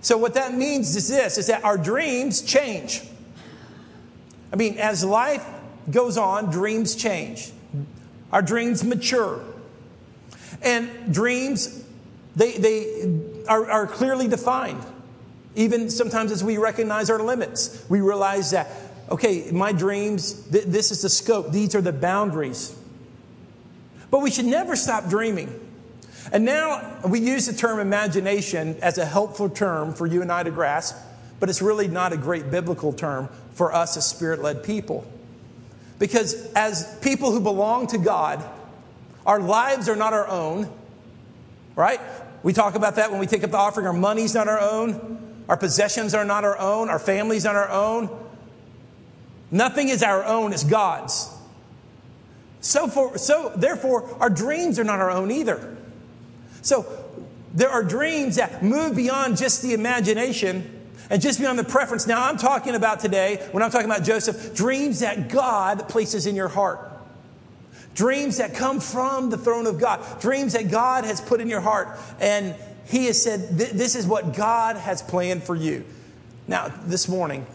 So 0.00 0.16
what 0.16 0.34
that 0.34 0.54
means 0.54 0.94
is 0.94 1.08
this 1.08 1.38
is 1.38 1.46
that 1.48 1.64
our 1.64 1.78
dreams 1.78 2.42
change. 2.42 3.02
I 4.52 4.56
mean, 4.56 4.78
as 4.78 5.04
life 5.04 5.46
goes 5.90 6.16
on, 6.16 6.50
dreams 6.50 6.94
change. 6.94 7.50
Our 8.32 8.42
dreams 8.42 8.84
mature. 8.84 9.42
And 10.62 11.12
dreams, 11.12 11.84
they, 12.36 12.58
they 12.58 13.20
are, 13.48 13.70
are 13.70 13.86
clearly 13.86 14.28
defined. 14.28 14.84
Even 15.54 15.90
sometimes 15.90 16.30
as 16.30 16.44
we 16.44 16.58
recognize 16.58 17.10
our 17.10 17.22
limits, 17.22 17.84
we 17.88 18.00
realize 18.00 18.50
that, 18.52 18.70
okay, 19.10 19.50
my 19.50 19.72
dreams, 19.72 20.34
th- 20.50 20.64
this 20.64 20.90
is 20.90 21.02
the 21.02 21.08
scope, 21.08 21.50
these 21.50 21.74
are 21.74 21.80
the 21.80 21.92
boundaries. 21.92 22.76
But 24.10 24.20
we 24.20 24.30
should 24.30 24.46
never 24.46 24.76
stop 24.76 25.08
dreaming. 25.08 25.64
And 26.32 26.44
now 26.44 27.00
we 27.06 27.20
use 27.20 27.46
the 27.46 27.54
term 27.54 27.80
imagination 27.80 28.76
as 28.82 28.98
a 28.98 29.04
helpful 29.04 29.48
term 29.48 29.94
for 29.94 30.06
you 30.06 30.22
and 30.22 30.30
I 30.30 30.42
to 30.42 30.50
grasp, 30.50 30.96
but 31.40 31.48
it's 31.48 31.62
really 31.62 31.88
not 31.88 32.12
a 32.12 32.16
great 32.16 32.50
biblical 32.50 32.92
term 32.92 33.28
for 33.52 33.72
us 33.74 33.96
as 33.96 34.06
spirit 34.06 34.42
led 34.42 34.62
people. 34.62 35.06
Because 35.98 36.52
as 36.52 36.96
people 37.00 37.32
who 37.32 37.40
belong 37.40 37.88
to 37.88 37.98
God, 37.98 38.44
our 39.26 39.40
lives 39.40 39.88
are 39.88 39.96
not 39.96 40.12
our 40.12 40.28
own, 40.28 40.70
right? 41.74 42.00
We 42.42 42.52
talk 42.52 42.76
about 42.76 42.96
that 42.96 43.10
when 43.10 43.20
we 43.20 43.26
take 43.26 43.44
up 43.44 43.50
the 43.50 43.56
offering. 43.56 43.86
Our 43.86 43.92
money's 43.92 44.34
not 44.34 44.48
our 44.48 44.60
own. 44.60 45.44
Our 45.48 45.56
possessions 45.56 46.14
are 46.14 46.24
not 46.24 46.44
our 46.44 46.58
own. 46.58 46.88
Our 46.88 46.98
family's 46.98 47.44
not 47.44 47.56
our 47.56 47.68
own. 47.68 48.08
Nothing 49.50 49.88
is 49.88 50.02
our 50.02 50.24
own, 50.24 50.52
it's 50.52 50.64
God's. 50.64 51.34
So, 52.60 52.86
for, 52.86 53.16
so 53.16 53.52
therefore, 53.56 54.16
our 54.20 54.28
dreams 54.28 54.78
are 54.78 54.84
not 54.84 55.00
our 55.00 55.10
own 55.10 55.30
either. 55.30 55.76
So 56.60 56.86
there 57.54 57.70
are 57.70 57.82
dreams 57.82 58.36
that 58.36 58.62
move 58.62 58.94
beyond 58.96 59.38
just 59.38 59.62
the 59.62 59.72
imagination 59.72 60.77
and 61.10 61.22
just 61.22 61.38
beyond 61.38 61.58
the 61.58 61.64
preference. 61.64 62.06
Now, 62.06 62.28
I'm 62.28 62.36
talking 62.36 62.74
about 62.74 63.00
today, 63.00 63.46
when 63.52 63.62
I'm 63.62 63.70
talking 63.70 63.90
about 63.90 64.04
Joseph, 64.04 64.54
dreams 64.54 65.00
that 65.00 65.28
God 65.28 65.88
places 65.88 66.26
in 66.26 66.34
your 66.34 66.48
heart. 66.48 66.92
Dreams 67.94 68.36
that 68.36 68.54
come 68.54 68.80
from 68.80 69.30
the 69.30 69.38
throne 69.38 69.66
of 69.66 69.80
God. 69.80 70.20
Dreams 70.20 70.52
that 70.52 70.70
God 70.70 71.04
has 71.04 71.20
put 71.20 71.40
in 71.40 71.48
your 71.48 71.60
heart. 71.60 71.98
And 72.20 72.54
He 72.86 73.06
has 73.06 73.20
said, 73.20 73.58
This 73.58 73.94
is 73.96 74.06
what 74.06 74.36
God 74.36 74.76
has 74.76 75.02
planned 75.02 75.42
for 75.42 75.56
you. 75.56 75.84
Now, 76.46 76.68
this 76.84 77.08
morning, 77.08 77.46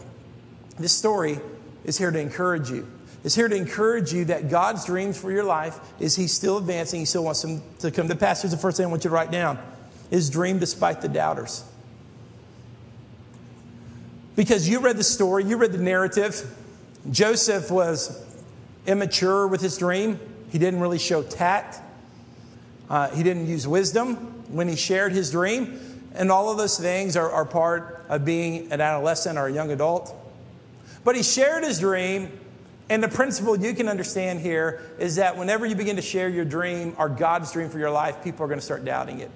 this 0.78 0.92
story 0.92 1.38
is 1.84 1.96
here 1.96 2.10
to 2.10 2.18
encourage 2.18 2.70
you. 2.70 2.86
It's 3.24 3.34
here 3.34 3.48
to 3.48 3.56
encourage 3.56 4.12
you 4.12 4.26
that 4.26 4.50
God's 4.50 4.84
dreams 4.84 5.18
for 5.18 5.32
your 5.32 5.44
life 5.44 5.80
is 5.98 6.14
He's 6.14 6.32
still 6.32 6.58
advancing. 6.58 7.00
He 7.00 7.06
still 7.06 7.24
wants 7.24 7.40
them 7.40 7.62
to 7.78 7.90
come 7.90 8.08
to 8.08 8.16
pass. 8.16 8.42
Here's 8.42 8.52
the 8.52 8.58
first 8.58 8.76
thing 8.76 8.86
I 8.86 8.90
want 8.90 9.04
you 9.04 9.10
to 9.10 9.14
write 9.14 9.30
down 9.30 9.58
His 10.10 10.28
dream 10.28 10.58
despite 10.58 11.00
the 11.00 11.08
doubters. 11.08 11.64
Because 14.36 14.68
you 14.68 14.80
read 14.80 14.96
the 14.96 15.04
story, 15.04 15.44
you 15.44 15.56
read 15.56 15.72
the 15.72 15.78
narrative. 15.78 16.54
Joseph 17.10 17.70
was 17.70 18.24
immature 18.86 19.46
with 19.46 19.60
his 19.60 19.78
dream. 19.78 20.18
He 20.50 20.58
didn't 20.58 20.80
really 20.80 20.98
show 20.98 21.22
tact. 21.22 21.80
Uh, 22.90 23.08
he 23.10 23.22
didn't 23.22 23.46
use 23.46 23.66
wisdom 23.66 24.16
when 24.48 24.68
he 24.68 24.76
shared 24.76 25.12
his 25.12 25.30
dream. 25.30 25.80
And 26.14 26.30
all 26.30 26.50
of 26.50 26.58
those 26.58 26.78
things 26.78 27.16
are, 27.16 27.30
are 27.30 27.44
part 27.44 28.04
of 28.08 28.24
being 28.24 28.72
an 28.72 28.80
adolescent 28.80 29.38
or 29.38 29.46
a 29.46 29.52
young 29.52 29.70
adult. 29.70 30.14
But 31.02 31.16
he 31.16 31.22
shared 31.22 31.64
his 31.64 31.80
dream. 31.80 32.30
And 32.88 33.02
the 33.02 33.08
principle 33.08 33.58
you 33.58 33.72
can 33.74 33.88
understand 33.88 34.40
here 34.40 34.82
is 34.98 35.16
that 35.16 35.38
whenever 35.38 35.64
you 35.64 35.74
begin 35.74 35.96
to 35.96 36.02
share 36.02 36.28
your 36.28 36.44
dream 36.44 36.94
or 36.98 37.08
God's 37.08 37.50
dream 37.52 37.70
for 37.70 37.78
your 37.78 37.90
life, 37.90 38.22
people 38.22 38.44
are 38.44 38.48
going 38.48 38.60
to 38.60 38.64
start 38.64 38.84
doubting 38.84 39.20
it. 39.20 39.30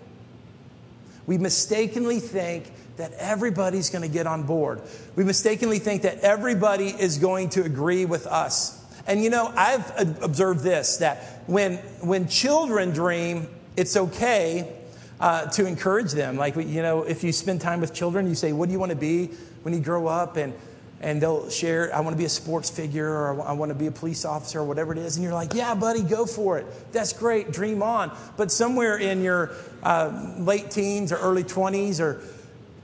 We 1.28 1.36
mistakenly 1.36 2.20
think 2.20 2.72
that 2.96 3.12
everybody's 3.18 3.90
going 3.90 4.00
to 4.00 4.08
get 4.08 4.26
on 4.26 4.44
board. 4.44 4.80
We 5.14 5.24
mistakenly 5.24 5.78
think 5.78 6.00
that 6.02 6.20
everybody 6.20 6.86
is 6.86 7.18
going 7.18 7.50
to 7.50 7.64
agree 7.64 8.06
with 8.06 8.26
us. 8.26 8.82
And 9.06 9.22
you 9.22 9.28
know, 9.28 9.52
I've 9.54 10.22
observed 10.22 10.60
this 10.60 10.96
that 10.96 11.42
when, 11.46 11.76
when 12.00 12.28
children 12.28 12.92
dream, 12.92 13.46
it's 13.76 13.94
okay 13.94 14.72
uh, 15.20 15.50
to 15.50 15.66
encourage 15.66 16.12
them. 16.12 16.38
Like, 16.38 16.56
you 16.56 16.80
know, 16.80 17.02
if 17.02 17.22
you 17.22 17.30
spend 17.32 17.60
time 17.60 17.82
with 17.82 17.92
children, 17.92 18.26
you 18.26 18.34
say, 18.34 18.54
What 18.54 18.66
do 18.66 18.72
you 18.72 18.78
want 18.78 18.90
to 18.90 18.96
be 18.96 19.26
when 19.64 19.74
you 19.74 19.80
grow 19.80 20.06
up? 20.06 20.38
And, 20.38 20.54
and 21.00 21.22
they'll 21.22 21.48
share, 21.48 21.94
I 21.94 22.00
want 22.00 22.14
to 22.14 22.18
be 22.18 22.24
a 22.24 22.28
sports 22.28 22.70
figure 22.70 23.08
or 23.08 23.42
I 23.42 23.52
want 23.52 23.70
to 23.70 23.74
be 23.74 23.86
a 23.86 23.92
police 23.92 24.24
officer 24.24 24.60
or 24.60 24.64
whatever 24.64 24.92
it 24.92 24.98
is. 24.98 25.16
And 25.16 25.22
you're 25.22 25.32
like, 25.32 25.54
Yeah, 25.54 25.74
buddy, 25.74 26.02
go 26.02 26.26
for 26.26 26.58
it. 26.58 26.66
That's 26.92 27.12
great. 27.12 27.52
Dream 27.52 27.82
on. 27.82 28.16
But 28.36 28.50
somewhere 28.50 28.96
in 28.96 29.22
your 29.22 29.52
uh, 29.82 30.34
late 30.38 30.70
teens 30.70 31.12
or 31.12 31.16
early 31.16 31.44
20s 31.44 32.00
or 32.00 32.20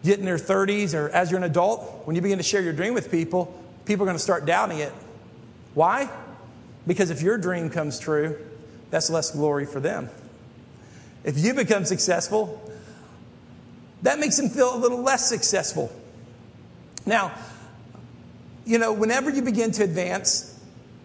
getting 0.04 0.24
their 0.24 0.36
30s 0.36 0.94
or 0.94 1.08
as 1.10 1.30
you're 1.30 1.38
an 1.38 1.44
adult, 1.44 2.06
when 2.06 2.14
you 2.14 2.22
begin 2.22 2.38
to 2.38 2.44
share 2.44 2.62
your 2.62 2.72
dream 2.72 2.94
with 2.94 3.10
people, 3.10 3.60
people 3.84 4.04
are 4.04 4.06
going 4.06 4.16
to 4.16 4.22
start 4.22 4.46
doubting 4.46 4.78
it. 4.78 4.92
Why? 5.74 6.08
Because 6.86 7.10
if 7.10 7.20
your 7.20 7.36
dream 7.38 7.70
comes 7.70 7.98
true, 7.98 8.38
that's 8.90 9.10
less 9.10 9.30
glory 9.32 9.66
for 9.66 9.80
them. 9.80 10.08
If 11.24 11.38
you 11.38 11.54
become 11.54 11.84
successful, 11.84 12.60
that 14.02 14.18
makes 14.20 14.36
them 14.36 14.50
feel 14.50 14.74
a 14.74 14.78
little 14.78 15.02
less 15.02 15.28
successful. 15.28 15.90
Now, 17.06 17.32
you 18.64 18.78
know, 18.78 18.92
whenever 18.92 19.30
you 19.30 19.42
begin 19.42 19.70
to 19.72 19.84
advance 19.84 20.58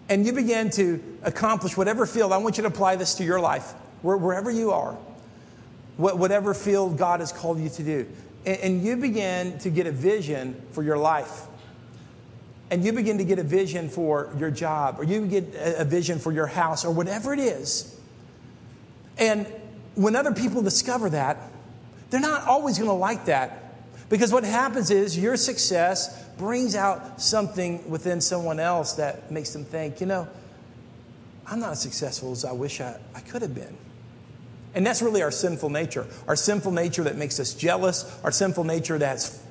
and 0.07 0.25
you 0.25 0.33
begin 0.33 0.69
to 0.71 1.01
accomplish 1.23 1.75
whatever 1.77 2.05
field, 2.05 2.31
I 2.31 2.37
want 2.37 2.57
you 2.57 2.63
to 2.63 2.67
apply 2.69 2.95
this 2.95 3.15
to 3.15 3.23
your 3.23 3.39
life, 3.39 3.71
wherever 4.01 4.49
you 4.49 4.71
are, 4.71 4.93
whatever 5.97 6.53
field 6.53 6.97
God 6.97 7.19
has 7.19 7.31
called 7.31 7.59
you 7.59 7.69
to 7.69 7.83
do. 7.83 8.07
And 8.45 8.83
you 8.83 8.95
begin 8.95 9.59
to 9.59 9.69
get 9.69 9.85
a 9.87 9.91
vision 9.91 10.61
for 10.71 10.83
your 10.83 10.97
life 10.97 11.47
and 12.71 12.83
you 12.83 12.93
begin 12.93 13.17
to 13.17 13.23
get 13.23 13.39
a 13.39 13.43
vision 13.43 13.89
for 13.89 14.31
your 14.37 14.51
job, 14.51 14.99
or 14.99 15.03
you 15.03 15.25
get 15.25 15.55
a 15.55 15.83
vision 15.83 16.19
for 16.19 16.31
your 16.31 16.45
house, 16.45 16.85
or 16.85 16.91
whatever 16.91 17.33
it 17.33 17.39
is. 17.39 17.99
And 19.17 19.47
when 19.95 20.15
other 20.15 20.33
people 20.33 20.61
discover 20.61 21.09
that, 21.09 21.37
they're 22.09 22.19
not 22.19 22.45
always 22.47 22.77
going 22.77 22.89
to 22.89 22.93
like 22.93 23.25
that. 23.25 23.73
Because 24.09 24.31
what 24.31 24.43
happens 24.43 24.91
is 24.91 25.17
your 25.17 25.35
success 25.35 26.25
brings 26.39 26.73
out 26.73 27.21
something 27.21 27.87
within 27.89 28.21
someone 28.21 28.59
else 28.59 28.93
that 28.93 29.29
makes 29.29 29.51
them 29.51 29.65
think, 29.65 29.99
you 29.99 30.07
know, 30.07 30.27
I'm 31.45 31.59
not 31.59 31.73
as 31.73 31.81
successful 31.81 32.31
as 32.31 32.45
I 32.45 32.53
wish 32.53 32.79
I, 32.79 32.97
I 33.13 33.19
could 33.19 33.41
have 33.41 33.53
been. 33.53 33.77
And 34.73 34.85
that's 34.85 35.01
really 35.01 35.21
our 35.21 35.31
sinful 35.31 35.69
nature. 35.69 36.07
Our 36.27 36.37
sinful 36.37 36.71
nature 36.71 37.03
that 37.03 37.17
makes 37.17 37.39
us 37.39 37.53
jealous, 37.53 38.19
our 38.23 38.31
sinful 38.31 38.63
nature 38.63 38.97
that's 38.97 39.43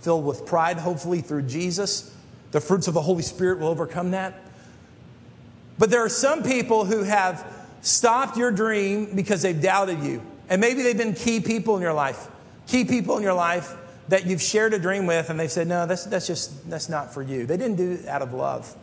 filled 0.00 0.24
with 0.24 0.46
pride, 0.46 0.78
hopefully 0.78 1.22
through 1.22 1.42
Jesus. 1.42 2.14
The 2.52 2.60
fruits 2.60 2.86
of 2.86 2.94
the 2.94 3.02
Holy 3.02 3.22
Spirit 3.22 3.58
will 3.58 3.68
overcome 3.68 4.12
that. 4.12 4.34
But 5.76 5.90
there 5.90 6.04
are 6.04 6.08
some 6.08 6.44
people 6.44 6.84
who 6.84 7.02
have 7.02 7.44
stopped 7.82 8.36
your 8.36 8.52
dream 8.52 9.16
because 9.16 9.42
they've 9.42 9.60
doubted 9.60 10.00
you. 10.00 10.22
And 10.48 10.60
maybe 10.60 10.82
they've 10.82 10.96
been 10.96 11.14
key 11.14 11.40
people 11.40 11.76
in 11.76 11.82
your 11.82 11.92
life, 11.92 12.28
key 12.68 12.84
people 12.84 13.16
in 13.16 13.22
your 13.24 13.34
life 13.34 13.74
that 14.08 14.26
you've 14.26 14.42
shared 14.42 14.74
a 14.74 14.78
dream 14.78 15.06
with, 15.06 15.30
and 15.30 15.38
they've 15.38 15.50
said, 15.50 15.66
no, 15.66 15.86
that's, 15.86 16.04
that's 16.04 16.26
just, 16.26 16.68
that's 16.70 16.88
not 16.88 17.12
for 17.12 17.22
you. 17.22 17.46
They 17.46 17.56
didn't 17.56 17.76
do 17.76 17.92
it 17.92 18.06
out 18.06 18.22
of 18.22 18.32
love. 18.32 18.74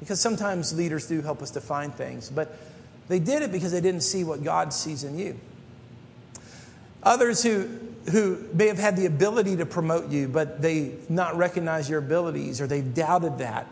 Because 0.00 0.20
sometimes 0.20 0.76
leaders 0.76 1.06
do 1.06 1.22
help 1.22 1.42
us 1.42 1.50
define 1.50 1.90
things, 1.90 2.30
but 2.30 2.56
they 3.08 3.18
did 3.18 3.42
it 3.42 3.52
because 3.52 3.72
they 3.72 3.80
didn't 3.80 4.02
see 4.02 4.24
what 4.24 4.42
God 4.42 4.72
sees 4.72 5.04
in 5.04 5.18
you. 5.18 5.38
Others 7.02 7.42
who 7.42 7.68
who 8.10 8.38
may 8.52 8.68
have 8.68 8.78
had 8.78 8.96
the 8.96 9.06
ability 9.06 9.56
to 9.56 9.66
promote 9.66 10.10
you, 10.10 10.28
but 10.28 10.62
they 10.62 10.92
not 11.08 11.36
recognize 11.36 11.90
your 11.90 11.98
abilities 11.98 12.60
or 12.60 12.66
they've 12.66 12.94
doubted 12.94 13.38
that. 13.38 13.66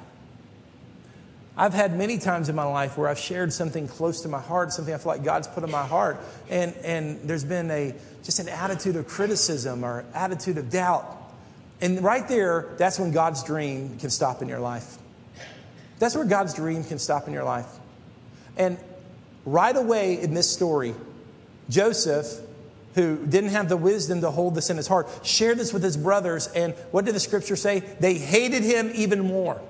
I've 1.57 1.75
had 1.75 1.97
many 1.97 2.19
times 2.19 2.49
in 2.49 2.57
my 2.57 2.65
life 2.65 2.99
where 2.99 3.09
I've 3.09 3.19
shared 3.19 3.53
something 3.53 3.87
close 3.87 4.23
to 4.23 4.29
my 4.29 4.41
heart, 4.41 4.73
something 4.73 4.93
I 4.93 4.99
feel 4.99 5.13
like 5.13 5.23
God's 5.23 5.47
put 5.47 5.63
in 5.63 5.71
my 5.71 5.87
heart, 5.87 6.19
and, 6.51 6.75
and 6.79 7.21
there's 7.29 7.45
been 7.45 7.71
a 7.71 7.95
just 8.25 8.41
an 8.41 8.49
attitude 8.49 8.97
of 8.97 9.07
criticism 9.07 9.85
or 9.85 10.05
attitude 10.15 10.59
of 10.59 10.71
doubt. 10.71 11.05
And 11.81 12.03
right 12.03 12.27
there, 12.27 12.75
that's 12.79 12.99
when 12.99 13.13
God's 13.13 13.45
dream 13.45 13.99
can 13.99 14.11
stop 14.11 14.43
in 14.43 14.49
your 14.49 14.61
life. 14.61 14.97
That's 15.99 16.17
where 16.17 16.25
God's 16.25 16.55
dream 16.55 16.83
can 16.83 16.99
stop 16.99 17.29
in 17.29 17.33
your 17.33 17.45
life. 17.45 17.69
And 18.57 18.79
right 19.45 19.77
away 19.77 20.21
in 20.21 20.35
this 20.35 20.51
story, 20.51 20.95
Joseph 21.69 22.41
who 22.95 23.17
didn't 23.27 23.51
have 23.51 23.69
the 23.69 23.77
wisdom 23.77 24.21
to 24.21 24.31
hold 24.31 24.55
this 24.55 24.71
in 24.71 24.77
his 24.77 24.87
heart, 24.87 25.09
shared 25.23 25.59
this 25.59 25.73
with 25.73 25.83
his 25.83 25.97
brothers, 25.97 26.47
and 26.49 26.75
what 26.93 27.05
did 27.05 27.15
the 27.15 27.21
scripture 27.21 27.57
say? 27.57 27.81
They 27.81 28.15
hated 28.15 28.63
him 28.63 28.91
even 28.95 29.27
more. 29.27 29.61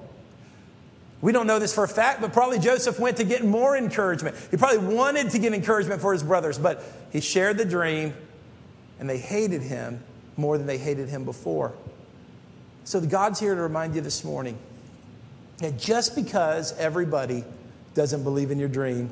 We 1.25 1.33
don't 1.33 1.47
know 1.47 1.59
this 1.59 1.75
for 1.75 1.85
a 1.85 1.89
fact, 1.89 2.21
but 2.21 2.35
probably 2.35 2.59
Joseph 2.59 3.01
went 3.01 3.17
to 3.17 3.25
get 3.25 3.43
more 3.43 3.79
encouragement. 3.79 4.37
He 4.51 4.59
probably 4.59 4.95
wanted 4.95 5.31
to 5.31 5.39
get 5.39 5.55
encouragement 5.55 6.03
for 6.03 6.13
his 6.13 6.23
brothers, 6.23 6.59
but 6.59 6.85
he 7.13 7.23
shared 7.23 7.57
the 7.57 7.65
dream, 7.65 8.13
and 9.01 9.09
they 9.09 9.17
hated 9.17 9.63
him 9.63 10.05
more 10.37 10.59
than 10.59 10.67
they 10.67 10.77
hated 10.77 11.09
him 11.09 11.25
before. 11.25 11.73
So 12.85 13.01
God's 13.01 13.41
here 13.41 13.55
to 13.55 13.61
remind 13.63 13.95
you 13.95 14.03
this 14.03 14.23
morning 14.23 14.59
that 15.61 15.79
just 15.79 16.15
because 16.15 16.77
everybody 16.77 17.43
doesn't 17.95 18.23
believe 18.23 18.51
in 18.51 18.59
your 18.59 18.69
dream 18.69 19.09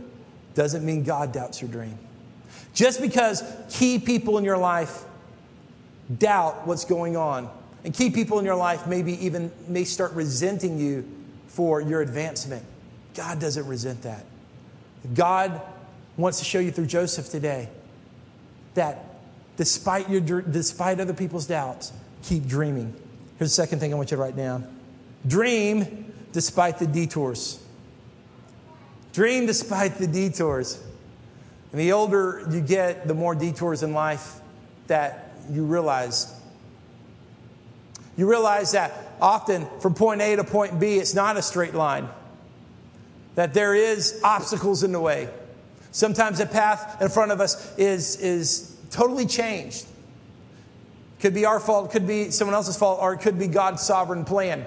doesn't 0.52 0.85
mean 0.85 1.04
God 1.04 1.33
doubts 1.33 1.62
your 1.62 1.71
dream. 1.71 1.99
Just 2.75 3.00
because 3.00 3.42
key 3.71 3.99
people 3.99 4.37
in 4.37 4.45
your 4.45 4.59
life 4.59 5.02
doubt 6.19 6.66
what's 6.66 6.85
going 6.85 7.16
on, 7.16 7.49
and 7.85 7.95
key 7.95 8.11
people 8.11 8.38
in 8.38 8.45
your 8.45 8.54
life 8.54 8.87
maybe 8.87 9.14
even 9.25 9.50
may 9.66 9.85
start 9.85 10.12
resenting 10.12 10.78
you 10.78 11.09
for 11.53 11.81
your 11.81 12.01
advancement, 12.01 12.65
God 13.15 13.39
doesn't 13.39 13.67
resent 13.67 14.03
that. 14.03 14.25
God 15.15 15.61
wants 16.17 16.39
to 16.39 16.45
show 16.45 16.59
you 16.59 16.71
through 16.71 16.87
Joseph 16.87 17.29
today 17.29 17.69
that 18.75 19.05
despite, 19.57 20.09
your, 20.09 20.41
despite 20.43 20.99
other 20.99 21.13
people's 21.13 21.47
doubts, 21.47 21.93
keep 22.23 22.47
dreaming. 22.47 22.95
Here's 23.39 23.51
the 23.51 23.55
second 23.55 23.81
thing 23.81 23.93
I 23.93 23.97
want 23.97 24.11
you 24.11 24.17
to 24.17 24.23
write 24.23 24.37
down 24.37 24.79
dream 25.27 26.13
despite 26.33 26.79
the 26.79 26.87
detours. 26.87 27.63
Dream 29.13 29.47
despite 29.47 29.97
the 29.97 30.07
detours. 30.07 30.83
And 31.71 31.81
the 31.81 31.93
older 31.93 32.47
you 32.51 32.61
get, 32.61 33.07
the 33.07 33.15
more 33.15 33.35
detours 33.35 33.83
in 33.83 33.93
life 33.93 34.41
that 34.87 35.33
you 35.51 35.65
realize. 35.65 36.33
You 38.17 38.29
realize 38.29 38.73
that 38.73 39.12
often 39.23 39.67
from 39.81 39.95
point 39.95 40.21
A 40.21 40.37
to 40.37 40.45
point 40.45 40.79
B, 40.79 40.99
it's 40.99 41.14
not 41.14 41.37
a 41.37 41.43
straight 41.43 41.75
line, 41.75 42.09
that 43.37 43.55
there 43.55 43.75
is 43.75 44.21
obstacles 44.23 44.83
in 44.83 44.93
the 44.93 45.00
way. 45.00 45.29
Sometimes 45.93 46.38
the 46.38 46.47
path 46.47 47.00
in 47.00 47.09
front 47.09 47.33
of 47.33 47.41
us 47.41 47.76
is, 47.79 48.17
is 48.17 48.76
totally 48.91 49.26
changed. 49.26 49.87
Could 51.21 51.35
be 51.35 51.45
our 51.45 51.61
fault, 51.61 51.93
could 51.93 52.07
be 52.07 52.31
someone 52.31 52.55
else's 52.55 52.76
fault, 52.76 52.99
or 53.00 53.14
it 53.14 53.19
could 53.19 53.38
be 53.38 53.47
God's 53.47 53.83
sovereign 53.83 54.25
plan. 54.25 54.67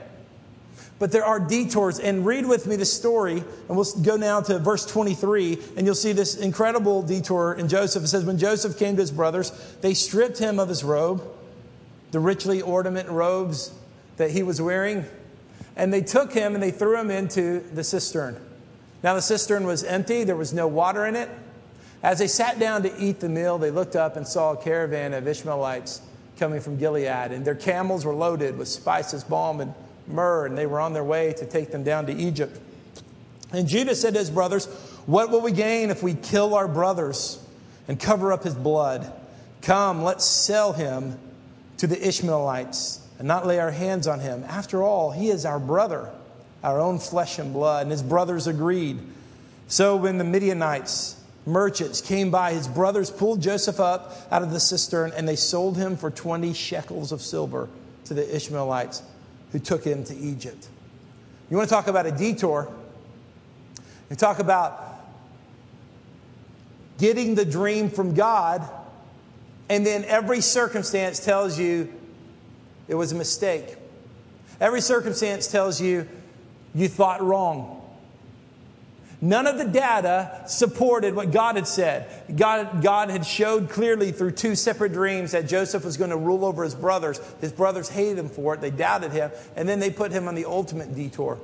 But 0.98 1.12
there 1.12 1.26
are 1.26 1.40
detours. 1.40 2.00
And 2.00 2.26
read 2.26 2.46
with 2.46 2.68
me 2.68 2.78
the 2.78 2.86
story. 2.86 3.44
And 3.68 3.76
we'll 3.76 3.86
go 4.02 4.16
now 4.16 4.40
to 4.40 4.60
verse 4.60 4.86
23. 4.86 5.58
And 5.76 5.86
you'll 5.86 5.94
see 5.94 6.14
this 6.14 6.38
incredible 6.38 7.02
detour 7.02 7.56
in 7.56 7.68
Joseph. 7.68 8.06
It 8.06 8.08
says, 8.08 8.24
When 8.24 8.38
Joseph 8.38 8.80
came 8.80 8.96
to 8.96 9.02
his 9.02 9.12
brothers, 9.12 9.52
they 9.82 9.94
stripped 9.94 10.38
him 10.38 10.58
of 10.58 10.70
his 10.70 10.86
robe, 10.86 11.22
the 12.12 12.20
richly 12.22 12.62
ornamented 12.62 13.12
robes 13.12 13.74
that 14.18 14.32
he 14.32 14.44
was 14.44 14.62
wearing. 14.62 15.06
And 15.76 15.92
they 15.92 16.02
took 16.02 16.32
him 16.32 16.54
and 16.54 16.64
they 16.64 16.72
threw 16.72 17.00
him 17.00 17.12
into 17.12 17.60
the 17.74 17.84
cistern. 17.84 18.40
Now, 19.04 19.14
the 19.14 19.22
cistern 19.22 19.66
was 19.66 19.84
empty, 19.84 20.24
there 20.24 20.36
was 20.36 20.54
no 20.54 20.68
water 20.68 21.06
in 21.06 21.16
it. 21.16 21.30
As 22.02 22.20
they 22.20 22.28
sat 22.28 22.60
down 22.60 22.84
to 22.84 23.00
eat 23.00 23.20
the 23.20 23.30
meal, 23.30 23.58
they 23.58 23.72
looked 23.72 23.96
up 23.96 24.16
and 24.16 24.28
saw 24.28 24.54
a 24.54 24.58
caravan 24.58 25.14
of 25.14 25.28
Ishmaelites 25.28 26.02
coming 26.38 26.60
from 26.60 26.78
Gilead, 26.78 27.32
and 27.32 27.46
their 27.46 27.56
camels 27.56 28.06
were 28.06 28.14
loaded 28.14 28.58
with 28.58 28.68
spices, 28.68 29.24
balm, 29.24 29.62
and 29.62 29.74
myrrh, 30.08 30.46
and 30.46 30.58
they 30.58 30.66
were 30.66 30.80
on 30.80 30.94
their 30.94 31.04
way 31.04 31.34
to 31.34 31.46
take 31.46 31.72
them 31.72 31.84
down 31.84 32.06
to 32.08 32.14
Egypt. 32.14 32.60
And 33.52 33.68
Judah 33.68 33.96
said 33.96 34.14
to 34.14 34.20
his 34.20 34.30
brothers, 34.30 34.66
What 35.06 35.32
will 35.32 35.42
we 35.42 35.52
gain 35.52 35.90
if 35.90 36.04
we 36.04 36.14
kill 36.14 36.56
our 36.56 36.68
brothers 36.68 37.42
and 37.88 38.00
cover 38.00 38.34
up 38.34 38.44
his 38.44 38.56
blood? 38.56 39.12
Come, 39.62 40.04
let's 40.04 40.26
sell 40.26 40.74
him 40.74 41.18
to 41.78 41.88
the 41.88 42.08
Ishmaelites 42.08 43.05
and 43.20 43.28
not 43.28 43.46
lay 43.46 43.60
our 43.60 43.72
hands 43.72 44.08
on 44.08 44.20
him. 44.20 44.44
After 44.48 44.84
all, 44.84 45.12
he 45.12 45.30
is 45.30 45.46
our 45.46 45.60
brother, 45.60 46.10
our 46.64 46.80
own 46.80 47.00
flesh 47.00 47.40
and 47.40 47.54
blood. 47.54 47.84
And 47.84 47.92
his 47.92 48.04
brothers 48.04 48.48
agreed. 48.48 49.00
So 49.68 49.96
when 49.96 50.18
the 50.18 50.24
Midianites, 50.24 51.22
merchants, 51.46 52.02
came 52.02 52.32
by, 52.32 52.54
his 52.54 52.68
brothers 52.68 53.10
pulled 53.10 53.42
Joseph 53.42 53.80
up 53.80 54.16
out 54.32 54.44
of 54.44 54.52
the 54.52 54.60
cistern 54.60 55.12
and 55.16 55.28
they 55.28 55.36
sold 55.36 55.78
him 55.78 55.98
for 55.98 56.12
20 56.12 56.54
shekels 56.54 57.12
of 57.12 57.22
silver 57.22 57.70
to 58.06 58.14
the 58.14 58.36
Ishmaelites 58.36 59.02
who 59.52 59.60
took 59.60 59.84
him 59.84 60.04
to 60.06 60.16
Egypt. 60.16 60.68
You 61.50 61.58
want 61.58 61.70
to 61.70 61.76
talk 61.76 61.88
about 61.88 62.06
a 62.06 62.12
detour? 62.12 62.72
You 64.10 64.16
talk 64.16 64.40
about 64.40 64.82
getting 66.98 67.36
the 67.36 67.46
dream 67.46 67.90
from 67.90 68.14
God, 68.14 68.68
and 69.70 69.86
then 69.86 70.04
every 70.06 70.42
circumstance 70.42 71.24
tells 71.24 71.58
you 71.60 71.92
it 72.88 72.96
was 72.96 73.12
a 73.12 73.16
mistake. 73.16 73.76
Every 74.60 74.82
circumstance 74.82 75.48
tells 75.48 75.82
you 75.82 76.08
you 76.74 76.88
thought 76.88 77.22
wrong. 77.22 77.82
None 79.22 79.48
of 79.48 79.58
the 79.58 79.66
data 79.66 80.44
supported 80.46 81.16
what 81.16 81.32
God 81.32 81.56
had 81.56 81.68
said. 81.68 82.08
God, 82.36 82.84
God 82.84 83.10
had 83.10 83.26
showed 83.26 83.70
clearly 83.70 84.12
through 84.12 84.32
two 84.32 84.56
separate 84.56 84.94
dreams 84.94 85.32
that 85.32 85.48
Joseph 85.48 85.86
was 85.86 85.98
going 85.98 86.10
to 86.10 86.18
rule 86.18 86.46
over 86.46 86.64
his 86.64 86.76
brothers. 86.76 87.20
His 87.42 87.52
brothers 87.52 87.90
hated 87.90 88.20
him 88.20 88.30
for 88.30 88.54
it, 88.54 88.62
they 88.62 88.72
doubted 88.72 89.12
him, 89.12 89.32
and 89.56 89.68
then 89.68 89.80
they 89.80 89.90
put 89.90 90.12
him 90.12 90.28
on 90.28 90.36
the 90.36 90.46
ultimate 90.46 90.94
detour. 90.94 91.40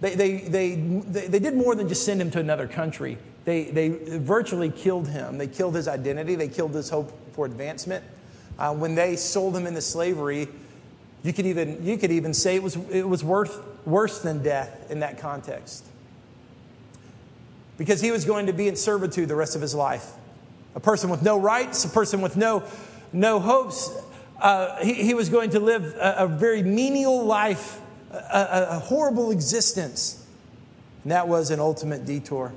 They, 0.00 0.14
they, 0.14 0.38
they, 0.38 0.74
they, 0.74 1.26
they 1.28 1.38
did 1.38 1.54
more 1.54 1.74
than 1.74 1.88
just 1.88 2.04
send 2.04 2.20
him 2.20 2.30
to 2.32 2.40
another 2.40 2.66
country. 2.66 3.16
They, 3.44 3.64
they 3.64 3.88
virtually 3.88 4.70
killed 4.70 5.08
him. 5.08 5.38
They 5.38 5.46
killed 5.46 5.74
his 5.74 5.86
identity, 5.86 6.34
they 6.34 6.48
killed 6.48 6.74
his 6.74 6.88
hope 6.88 7.12
for 7.34 7.46
advancement. 7.46 8.04
Uh, 8.58 8.74
when 8.74 8.94
they 8.94 9.16
sold 9.16 9.56
him 9.56 9.66
into 9.66 9.80
slavery, 9.80 10.48
you 11.22 11.32
could 11.32 11.46
even, 11.46 11.84
you 11.84 11.96
could 11.96 12.12
even 12.12 12.34
say 12.34 12.56
it 12.56 12.62
was, 12.62 12.76
it 12.90 13.08
was 13.08 13.24
worth, 13.24 13.60
worse 13.86 14.20
than 14.20 14.42
death 14.42 14.90
in 14.90 15.00
that 15.00 15.18
context. 15.18 15.84
Because 17.78 18.00
he 18.00 18.10
was 18.10 18.24
going 18.24 18.46
to 18.46 18.52
be 18.52 18.68
in 18.68 18.76
servitude 18.76 19.28
the 19.28 19.34
rest 19.34 19.56
of 19.56 19.62
his 19.62 19.74
life. 19.74 20.12
A 20.74 20.80
person 20.80 21.10
with 21.10 21.22
no 21.22 21.38
rights, 21.38 21.84
a 21.84 21.88
person 21.88 22.20
with 22.20 22.36
no, 22.36 22.62
no 23.12 23.40
hopes. 23.40 23.90
Uh, 24.40 24.82
he, 24.84 24.94
he, 24.94 25.14
was 25.14 25.28
going 25.28 25.50
to 25.50 25.60
live 25.60 25.94
a, 25.96 26.14
a 26.18 26.26
very 26.28 26.62
menial 26.62 27.24
life, 27.24 27.80
a, 28.12 28.16
a, 28.16 28.66
a 28.70 28.78
horrible 28.78 29.30
existence. 29.30 30.24
And 31.02 31.12
that 31.12 31.26
was 31.26 31.50
an 31.50 31.58
ultimate 31.58 32.04
detour. 32.04 32.52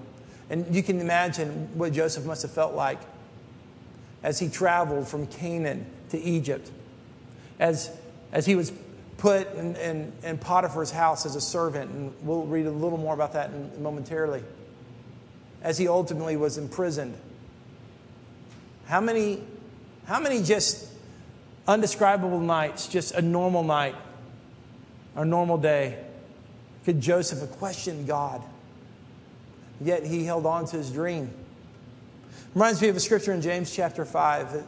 And 0.50 0.74
you 0.74 0.84
can 0.84 1.00
imagine 1.00 1.70
what 1.74 1.94
Joseph 1.94 2.25
must 2.25 2.42
have 2.42 2.51
felt 2.51 2.74
like 2.74 3.00
as 4.27 4.38
he 4.39 4.50
traveled 4.50 5.07
from 5.07 5.25
Canaan 5.27 5.86
to 6.10 6.19
Egypt, 6.19 6.69
as, 7.60 7.89
as 8.34 8.46
he 8.46 8.57
was 8.57 8.74
put 9.15 9.50
in, 9.55 9.74
in, 9.77 10.12
in 10.22 10.38
Potiphar's 10.38 10.91
house 10.91 11.25
as 11.25 11.38
a 11.38 11.39
servant. 11.39 11.89
And 11.91 12.13
we'll 12.24 12.43
read 12.43 12.65
a 12.65 12.72
little 12.72 12.98
more 12.98 13.13
about 13.13 13.31
that 13.34 13.51
in, 13.51 13.81
momentarily. 13.81 14.43
As 15.62 15.77
he 15.77 15.88
ultimately 15.88 16.36
was 16.36 16.57
imprisoned. 16.57 17.17
How 18.88 19.00
many, 19.00 19.41
how 20.07 20.19
many 20.19 20.43
just 20.43 20.91
undescribable 21.65 22.41
nights, 22.41 22.89
just 22.89 23.15
a 23.15 23.22
normal 23.22 23.63
night, 23.63 23.96
a 25.15 25.24
normal 25.24 25.57
day, 25.57 26.03
could 26.84 27.00
Joseph 27.00 27.39
have 27.39 27.51
questioned 27.51 28.07
God? 28.07 28.43
Yet 29.79 30.05
he 30.05 30.25
held 30.25 30.46
on 30.46 30.66
to 30.66 30.75
his 30.75 30.92
dream. 30.92 31.31
Reminds 32.53 32.81
me 32.81 32.88
of 32.88 32.96
a 32.96 33.00
scripture 33.00 33.33
in 33.33 33.42
James 33.42 33.74
chapter 33.74 34.05
5. 34.05 34.64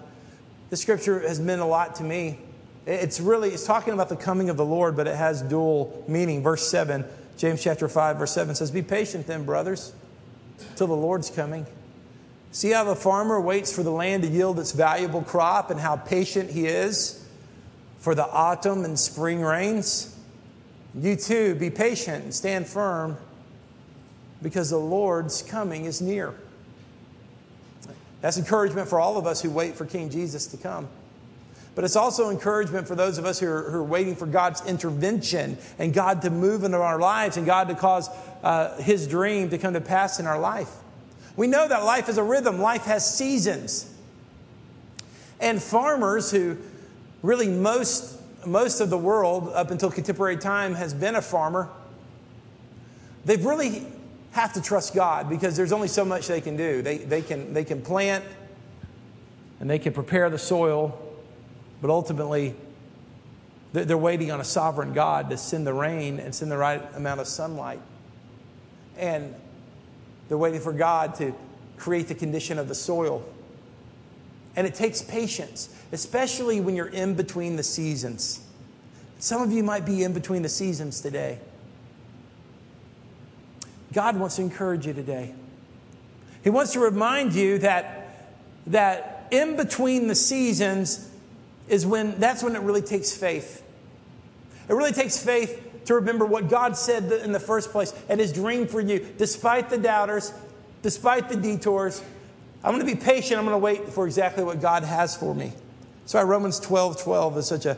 This 0.70 0.82
scripture 0.82 1.20
has 1.22 1.39
meant 1.39 1.62
a 1.62 1.65
lot 1.65 1.96
to 1.96 2.04
me. 2.04 2.39
It's 2.86 3.20
really, 3.20 3.50
it's 3.50 3.65
talking 3.65 3.94
about 3.94 4.10
the 4.10 4.15
coming 4.15 4.50
of 4.50 4.58
the 4.58 4.65
Lord, 4.65 4.96
but 4.96 5.08
it 5.08 5.15
has 5.15 5.42
dual 5.42 6.04
meaning. 6.08 6.44
Verse 6.44 6.68
7, 6.68 7.06
James 7.38 7.63
chapter 7.63 7.88
5, 7.88 8.18
verse 8.18 8.32
7 8.32 8.56
says, 8.56 8.72
Be 8.72 8.82
patient 8.82 9.28
then, 9.28 9.46
brothers, 9.46 9.94
till 10.76 10.88
the 10.88 10.96
Lord's 10.96 11.30
coming. 11.30 11.65
See 12.52 12.72
how 12.72 12.84
the 12.84 12.96
farmer 12.96 13.39
waits 13.39 13.74
for 13.74 13.84
the 13.84 13.92
land 13.92 14.24
to 14.24 14.30
yield 14.30 14.60
its 14.60 14.72
valuable 14.72 15.22
crop 15.22 15.70
and 15.70 15.80
how 15.80 15.96
patient 15.96 16.50
he 16.50 16.65
is 16.65 17.26
for 18.00 18.15
the 18.15 18.28
autumn 18.28 18.86
and 18.86 19.00
spring 19.00 19.42
rains? 19.42 20.15
You 20.96 21.15
too, 21.15 21.56
be 21.56 21.70
patient 21.70 22.24
and 22.24 22.34
stand 22.34 22.68
firm 22.68 23.18
because 24.42 24.72
the 24.72 24.78
Lord's 24.78 25.44
coming 25.44 25.86
is 25.86 26.02
near. 26.02 26.34
That's 28.21 28.38
encouragement 28.38 28.88
for 28.88 28.99
all 28.99 29.17
of 29.17 29.25
us 29.25 29.41
who 29.41 29.49
wait 29.49 29.75
for 29.75 29.86
King 29.86 30.10
Jesus 30.10 30.47
to 30.47 30.58
come. 30.58 30.88
But 31.75 31.86
it's 31.86 31.95
also 31.95 32.29
encouragement 32.29 32.88
for 32.88 32.95
those 32.95 33.17
of 33.17 33.25
us 33.25 33.39
who 33.39 33.47
are, 33.47 33.69
who 33.69 33.77
are 33.77 33.84
waiting 33.84 34.15
for 34.15 34.25
God's 34.25 34.65
intervention 34.65 35.58
and 35.77 35.93
God 35.93 36.23
to 36.23 36.29
move 36.29 36.63
into 36.63 36.77
our 36.77 36.99
lives 36.99 37.38
and 37.38 37.45
God 37.45 37.69
to 37.69 37.75
cause 37.75 38.10
uh, 38.43 38.75
His 38.82 39.08
dream 39.08 39.49
to 39.51 39.58
come 39.58 39.73
to 39.73 39.82
pass 39.82 40.19
in 40.19 40.27
our 40.27 40.39
life. 40.39 40.69
We 41.38 41.47
know 41.47 41.65
that 41.65 41.86
life 41.86 42.10
is 42.10 42.17
a 42.17 42.23
rhythm, 42.23 42.60
life 42.60 42.84
has 42.84 43.10
seasons. 43.10 43.89
And 45.39 45.63
farmers 45.63 46.29
who 46.32 46.58
really 47.21 47.47
most, 47.47 48.19
most 48.45 48.82
of 48.82 48.89
the 48.89 48.97
world 48.97 49.49
up 49.53 49.71
until 49.71 49.89
contemporary 49.89 50.36
time 50.36 50.75
has 50.75 50.93
been 50.93 51.15
a 51.15 51.21
farmer, 51.21 51.69
they've 53.23 53.45
really 53.45 53.86
have 54.32 54.54
to 54.54 54.62
trust 54.62 54.94
God 54.94 55.30
because 55.30 55.58
there's 55.58 55.72
only 55.72 55.88
so 55.88 56.06
much 56.06 56.28
they 56.28 56.42
can 56.42 56.56
do. 56.56 56.82
They, 56.82 56.98
they, 56.98 57.22
can, 57.22 57.54
they 57.54 57.63
can 57.63 57.82
plant 57.82 58.24
and 59.60 59.70
they 59.70 59.80
can 59.80 59.94
prepare 59.94 60.30
the 60.30 60.38
soil, 60.38 60.98
but 61.82 61.89
ultimately 61.89 62.56
they're 63.74 63.98
waiting 63.98 64.32
on 64.32 64.39
a 64.39 64.46
sovereign 64.46 64.94
God 64.94 65.30
to 65.30 65.38
send 65.38 65.65
the 65.68 65.74
rain 65.74 66.20
and 66.20 66.34
send 66.34 66.52
the 66.52 66.58
right 66.58 66.82
amount 66.96 67.20
of 67.20 67.28
sunlight. 67.28 67.80
And 68.98 69.36
they're 70.28 70.38
waiting 70.38 70.62
for 70.62 70.74
God 70.74 71.15
to 71.15 71.34
create 71.78 72.08
the 72.08 72.15
condition 72.15 72.60
of 72.60 72.68
the 72.68 72.76
soil. 72.76 73.24
And 74.56 74.65
it 74.65 74.76
takes 74.76 75.02
patience, 75.02 75.74
especially 75.92 76.60
when 76.62 76.76
you're 76.76 76.88
in 76.88 77.13
between 77.13 77.56
the 77.56 77.63
seasons. 77.63 78.42
Some 79.20 79.42
of 79.42 79.52
you 79.52 79.63
might 79.63 79.86
be 79.86 80.04
in 80.04 80.13
between 80.13 80.42
the 80.42 80.50
seasons 80.50 81.02
today. 81.02 81.39
God 83.93 84.17
wants 84.17 84.36
to 84.36 84.41
encourage 84.41 84.86
you 84.86 84.93
today. 84.93 85.34
He 86.43 86.49
wants 86.49 86.73
to 86.73 86.80
remind 86.80 87.34
you 87.34 87.58
that, 87.60 88.28
that 88.67 89.28
in 89.32 89.56
between 89.56 90.08
the 90.08 90.15
seasons 90.15 91.10
is 91.67 91.86
when 91.86 92.19
that's 92.19 92.43
when 92.43 92.56
it 92.56 92.62
really 92.62 92.82
takes 92.82 93.15
faith. 93.15 93.63
It 94.67 94.73
really 94.73 94.91
takes 94.91 95.23
faith 95.23 95.86
to 95.86 95.95
remember 95.95 96.25
what 96.25 96.49
God 96.49 96.78
said 96.78 97.12
in 97.12 97.32
the 97.32 97.39
first 97.39 97.71
place 97.71 97.93
and 98.08 98.19
his 98.19 98.32
dream 98.32 98.67
for 98.67 98.80
you, 98.80 99.06
despite 99.17 99.69
the 99.69 99.78
doubters, 99.78 100.34
despite 100.82 101.30
the 101.30 101.36
detours. 101.36 102.02
I'm 102.63 102.73
going 102.73 102.86
to 102.86 102.95
be 102.95 102.99
patient. 102.99 103.39
I'm 103.39 103.45
going 103.45 103.56
to 103.56 103.58
wait 103.58 103.89
for 103.89 104.06
exactly 104.06 104.43
what 104.43 104.62
God 104.62 104.84
has 104.84 105.15
for 105.15 105.34
me. 105.34 105.54
So 106.06 106.21
Romans 106.23 106.60
12 106.60 107.02
12 107.02 107.38
is 107.38 107.47
such 107.47 107.65
a, 107.65 107.78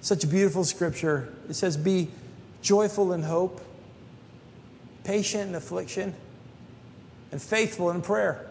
such 0.00 0.24
a 0.24 0.26
beautiful 0.26 0.64
scripture. 0.64 1.32
It 1.48 1.54
says, 1.54 1.76
Be 1.76 2.08
joyful 2.62 3.12
in 3.12 3.22
hope 3.22 3.60
patient 5.08 5.48
in 5.48 5.54
affliction, 5.54 6.14
and 7.32 7.40
faithful 7.40 7.90
in 7.90 8.02
prayer. 8.02 8.46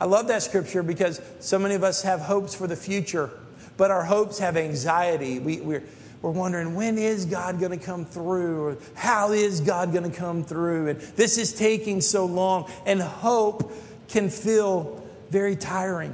I 0.00 0.06
love 0.06 0.26
that 0.26 0.42
scripture 0.42 0.82
because 0.82 1.20
so 1.38 1.60
many 1.60 1.76
of 1.76 1.84
us 1.84 2.02
have 2.02 2.18
hopes 2.18 2.56
for 2.56 2.66
the 2.66 2.74
future, 2.74 3.30
but 3.76 3.92
our 3.92 4.02
hopes 4.02 4.40
have 4.40 4.56
anxiety. 4.56 5.38
We, 5.38 5.60
we're, 5.60 5.84
we're 6.22 6.32
wondering 6.32 6.74
when 6.74 6.98
is 6.98 7.24
God 7.24 7.60
going 7.60 7.70
to 7.70 7.84
come 7.84 8.04
through? 8.04 8.64
Or 8.64 8.76
how 8.96 9.30
is 9.30 9.60
God 9.60 9.92
going 9.92 10.10
to 10.10 10.16
come 10.16 10.42
through? 10.42 10.88
And 10.88 11.00
this 11.14 11.38
is 11.38 11.52
taking 11.52 12.00
so 12.00 12.26
long. 12.26 12.68
And 12.84 13.00
hope 13.00 13.72
can 14.08 14.28
feel 14.28 15.06
very 15.30 15.54
tiring. 15.54 16.12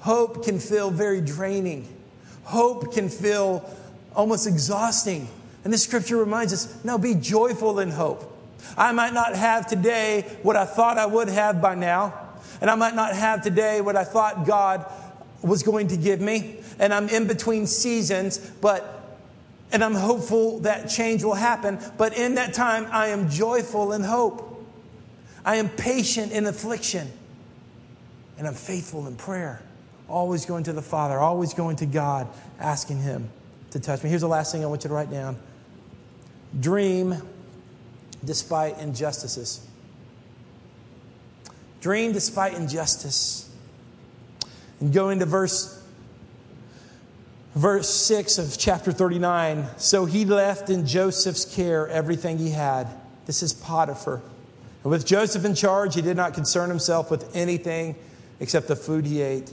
Hope 0.00 0.44
can 0.44 0.58
feel 0.58 0.90
very 0.90 1.20
draining. 1.20 1.86
Hope 2.42 2.92
can 2.92 3.08
feel 3.08 3.70
almost 4.16 4.48
exhausting. 4.48 5.28
And 5.64 5.72
this 5.72 5.84
scripture 5.84 6.16
reminds 6.16 6.52
us 6.52 6.84
no, 6.84 6.98
be 6.98 7.14
joyful 7.14 7.78
in 7.78 7.90
hope. 7.90 8.28
I 8.76 8.92
might 8.92 9.12
not 9.12 9.36
have 9.36 9.66
today 9.66 10.38
what 10.42 10.56
I 10.56 10.64
thought 10.64 10.98
I 10.98 11.06
would 11.06 11.28
have 11.28 11.60
by 11.60 11.74
now, 11.74 12.14
and 12.60 12.70
I 12.70 12.74
might 12.74 12.94
not 12.94 13.14
have 13.14 13.42
today 13.42 13.80
what 13.80 13.96
I 13.96 14.04
thought 14.04 14.46
God 14.46 14.90
was 15.42 15.62
going 15.62 15.88
to 15.88 15.96
give 15.96 16.20
me, 16.20 16.60
and 16.78 16.94
I'm 16.94 17.08
in 17.08 17.26
between 17.26 17.66
seasons, 17.66 18.38
but 18.38 19.00
and 19.72 19.82
I'm 19.82 19.94
hopeful 19.94 20.60
that 20.60 20.90
change 20.90 21.24
will 21.24 21.34
happen, 21.34 21.78
but 21.96 22.16
in 22.16 22.34
that 22.34 22.52
time 22.54 22.86
I 22.90 23.08
am 23.08 23.30
joyful 23.30 23.92
in 23.92 24.02
hope. 24.02 24.64
I 25.44 25.56
am 25.56 25.68
patient 25.68 26.32
in 26.32 26.46
affliction. 26.46 27.10
and 28.38 28.46
I'm 28.46 28.54
faithful 28.54 29.06
in 29.06 29.16
prayer. 29.16 29.62
Always 30.08 30.46
going 30.46 30.64
to 30.64 30.72
the 30.72 30.82
Father, 30.82 31.18
always 31.18 31.54
going 31.54 31.76
to 31.76 31.86
God, 31.86 32.28
asking 32.58 32.98
Him 32.98 33.28
to 33.70 33.80
touch 33.80 34.02
me. 34.02 34.10
Here's 34.10 34.22
the 34.22 34.28
last 34.28 34.52
thing 34.52 34.62
I 34.62 34.66
want 34.66 34.84
you 34.84 34.88
to 34.88 34.94
write 34.94 35.10
down 35.10 35.36
dream 36.60 37.16
despite 38.24 38.78
injustices. 38.78 39.66
Dream 41.80 42.12
despite 42.12 42.54
injustice. 42.54 43.50
And 44.80 44.92
going 44.92 45.18
to 45.20 45.26
verse 45.26 45.82
verse 47.54 47.88
6 47.88 48.38
of 48.38 48.56
chapter 48.58 48.92
39. 48.92 49.66
So 49.76 50.04
he 50.04 50.24
left 50.24 50.70
in 50.70 50.86
Joseph's 50.86 51.44
care 51.44 51.88
everything 51.88 52.38
he 52.38 52.50
had. 52.50 52.88
This 53.26 53.42
is 53.42 53.52
Potiphar. 53.52 54.22
And 54.82 54.90
with 54.90 55.06
Joseph 55.06 55.44
in 55.44 55.54
charge, 55.54 55.94
he 55.94 56.02
did 56.02 56.16
not 56.16 56.34
concern 56.34 56.68
himself 56.68 57.10
with 57.10 57.34
anything 57.36 57.94
except 58.40 58.68
the 58.68 58.76
food 58.76 59.06
he 59.06 59.22
ate. 59.22 59.52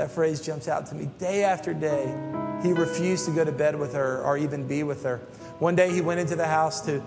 that 0.00 0.10
phrase 0.10 0.40
jumps 0.40 0.66
out 0.66 0.86
to 0.86 0.94
me 0.94 1.08
day 1.18 1.44
after 1.44 1.72
day, 1.72 2.12
he 2.62 2.72
refused 2.72 3.26
to 3.26 3.32
go 3.32 3.44
to 3.44 3.52
bed 3.52 3.78
with 3.78 3.94
her 3.94 4.22
or 4.22 4.36
even 4.36 4.66
be 4.66 4.82
with 4.82 5.04
her. 5.04 5.18
One 5.58 5.76
day 5.76 5.92
he 5.92 6.00
went 6.00 6.20
into 6.20 6.36
the 6.36 6.46
house 6.46 6.80
to 6.86 7.02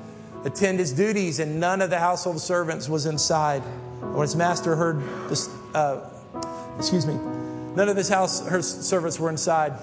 attend 0.46 0.80
his 0.80 0.94
duties, 0.94 1.40
and 1.40 1.60
none 1.60 1.82
of 1.82 1.90
the 1.90 2.00
household 2.00 2.40
servants 2.40 2.88
was 2.88 3.06
inside. 3.06 3.62
When 4.02 4.22
his 4.22 4.36
master 4.36 4.76
heard 4.76 5.02
this, 5.30 5.50
uh, 5.74 6.02
excuse 6.78 7.08
me, 7.08 7.18
None 7.76 7.90
of 7.90 7.98
his 7.98 8.10
house, 8.10 8.46
her 8.48 8.62
servants 8.62 9.20
were 9.20 9.30
inside. 9.30 9.74